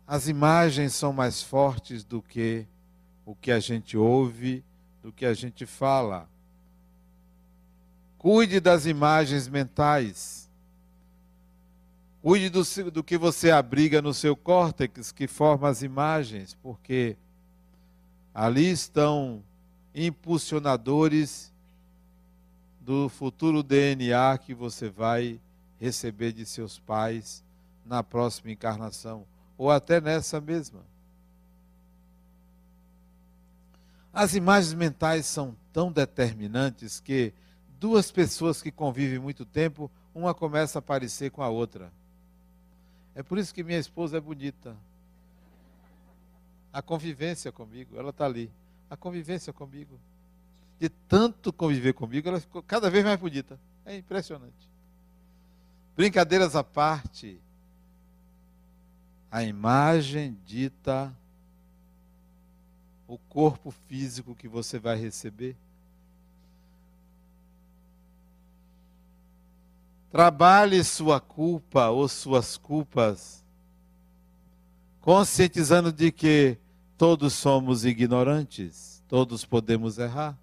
As 0.08 0.30
imagens 0.30 0.94
são 0.94 1.12
mais 1.12 1.44
fortes 1.44 2.06
do 2.06 2.22
que 2.22 2.66
o 3.26 3.36
que 3.36 3.52
a 3.52 3.60
gente 3.60 3.98
ouve, 3.98 4.64
do 5.04 5.12
que 5.12 5.26
a 5.26 5.34
gente 5.34 5.66
fala. 5.66 6.30
Cuide 8.18 8.62
das 8.62 8.86
imagens 8.86 9.50
mentais. 9.50 10.50
Cuide 12.22 12.50
do, 12.50 12.64
do 12.90 13.04
que 13.04 13.18
você 13.18 13.52
abriga 13.52 14.02
no 14.02 14.14
seu 14.14 14.36
córtex, 14.36 15.12
que 15.12 15.28
forma 15.28 15.68
as 15.68 15.82
imagens, 15.82 16.58
porque 16.64 17.18
ali 18.34 18.72
estão 18.72 19.44
impulsionadores 20.06 21.52
do 22.80 23.10
futuro 23.10 23.62
DNA 23.62 24.38
que 24.38 24.54
você 24.54 24.90
vai 24.90 25.40
receber 25.80 26.32
de 26.32 26.46
seus 26.46 26.80
pais 26.80 27.44
na 27.86 28.04
próxima 28.04 28.52
encarnação, 28.52 29.26
ou 29.58 29.70
até 29.70 30.00
nessa 30.00 30.40
mesma. 30.40 30.82
As 34.14 34.34
imagens 34.34 34.74
mentais 34.74 35.26
são 35.26 35.56
tão 35.72 35.92
determinantes 35.92 37.00
que 37.00 37.34
duas 37.80 38.12
pessoas 38.12 38.62
que 38.62 38.72
convivem 38.72 39.20
muito 39.20 39.46
tempo, 39.46 39.90
uma 40.14 40.34
começa 40.34 40.80
a 40.80 40.82
parecer 40.82 41.32
com 41.32 41.42
a 41.42 41.50
outra. 41.50 41.92
É 43.16 43.24
por 43.24 43.38
isso 43.38 43.54
que 43.54 43.64
minha 43.64 43.80
esposa 43.80 44.18
é 44.18 44.22
bonita. 44.22 44.76
A 46.72 46.82
convivência 46.82 47.52
comigo, 47.52 47.98
ela 47.98 48.10
está 48.10 48.26
ali. 48.26 48.52
A 48.90 48.98
convivência 48.98 49.54
comigo. 49.54 50.00
De 50.80 50.90
tanto 50.90 51.52
conviver 51.52 51.94
comigo, 51.94 52.28
ela 52.28 52.40
ficou 52.40 52.64
cada 52.64 52.90
vez 52.90 53.04
mais 53.04 53.20
bonita. 53.20 53.60
É 53.86 53.96
impressionante. 53.98 54.70
Brincadeiras 55.96 56.56
à 56.56 56.64
parte, 56.64 57.40
a 59.30 59.44
imagem 59.44 60.38
dita 60.46 61.14
o 63.08 63.18
corpo 63.18 63.72
físico 63.72 64.36
que 64.36 64.48
você 64.48 64.80
vai 64.80 64.96
receber. 64.96 65.56
Trabalhe 70.12 70.84
sua 70.84 71.20
culpa 71.20 71.90
ou 71.90 72.08
suas 72.08 72.56
culpas, 72.58 73.44
conscientizando 75.02 75.92
de 75.92 76.12
que 76.12 76.58
todos 77.00 77.32
somos 77.32 77.86
ignorantes, 77.86 79.02
todos 79.08 79.46
podemos 79.46 79.98
errar. 79.98 80.38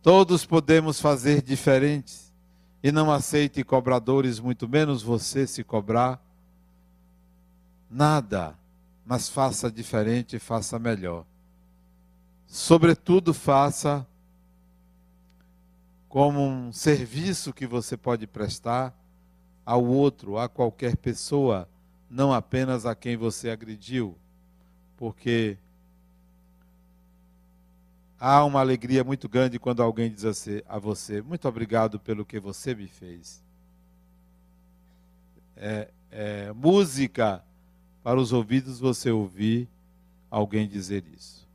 Todos 0.00 0.46
podemos 0.46 1.00
fazer 1.00 1.42
diferentes. 1.42 2.32
E 2.80 2.92
não 2.92 3.10
aceite 3.10 3.64
cobradores, 3.64 4.38
muito 4.38 4.68
menos 4.68 5.02
você 5.02 5.44
se 5.44 5.64
cobrar. 5.64 6.22
Nada, 7.90 8.56
mas 9.04 9.28
faça 9.28 9.68
diferente, 9.68 10.38
faça 10.38 10.78
melhor. 10.78 11.24
sobretudo, 12.46 13.34
faça 13.34 14.06
como 16.08 16.46
um 16.46 16.72
serviço 16.72 17.52
que 17.52 17.66
você 17.66 17.96
pode 17.96 18.24
prestar 18.28 18.96
ao 19.66 19.84
outro, 19.84 20.38
a 20.38 20.48
qualquer 20.48 20.96
pessoa, 20.96 21.68
não 22.14 22.32
apenas 22.32 22.86
a 22.86 22.94
quem 22.94 23.16
você 23.16 23.50
agrediu, 23.50 24.16
porque 24.96 25.58
há 28.20 28.44
uma 28.44 28.60
alegria 28.60 29.02
muito 29.02 29.28
grande 29.28 29.58
quando 29.58 29.82
alguém 29.82 30.12
diz 30.12 30.24
assim 30.24 30.62
a 30.68 30.78
você: 30.78 31.20
Muito 31.20 31.48
obrigado 31.48 31.98
pelo 31.98 32.24
que 32.24 32.38
você 32.38 32.72
me 32.72 32.86
fez. 32.86 33.42
É, 35.56 35.90
é, 36.08 36.52
música 36.52 37.44
para 38.00 38.20
os 38.20 38.32
ouvidos 38.32 38.78
você 38.78 39.10
ouvir 39.10 39.68
alguém 40.30 40.68
dizer 40.68 41.04
isso. 41.16 41.48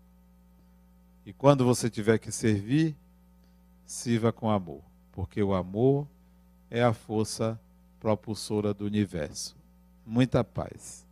E 1.25 1.31
quando 1.31 1.63
você 1.63 1.89
tiver 1.89 2.17
que 2.17 2.33
servir, 2.33 2.97
sirva 3.85 4.33
com 4.33 4.49
amor, 4.49 4.81
porque 5.13 5.41
o 5.41 5.53
amor 5.53 6.05
é 6.69 6.83
a 6.83 6.91
força 6.91 7.57
propulsora 7.97 8.73
do 8.73 8.85
universo. 8.85 9.58
Muita 10.09 10.43
paz. 10.43 11.05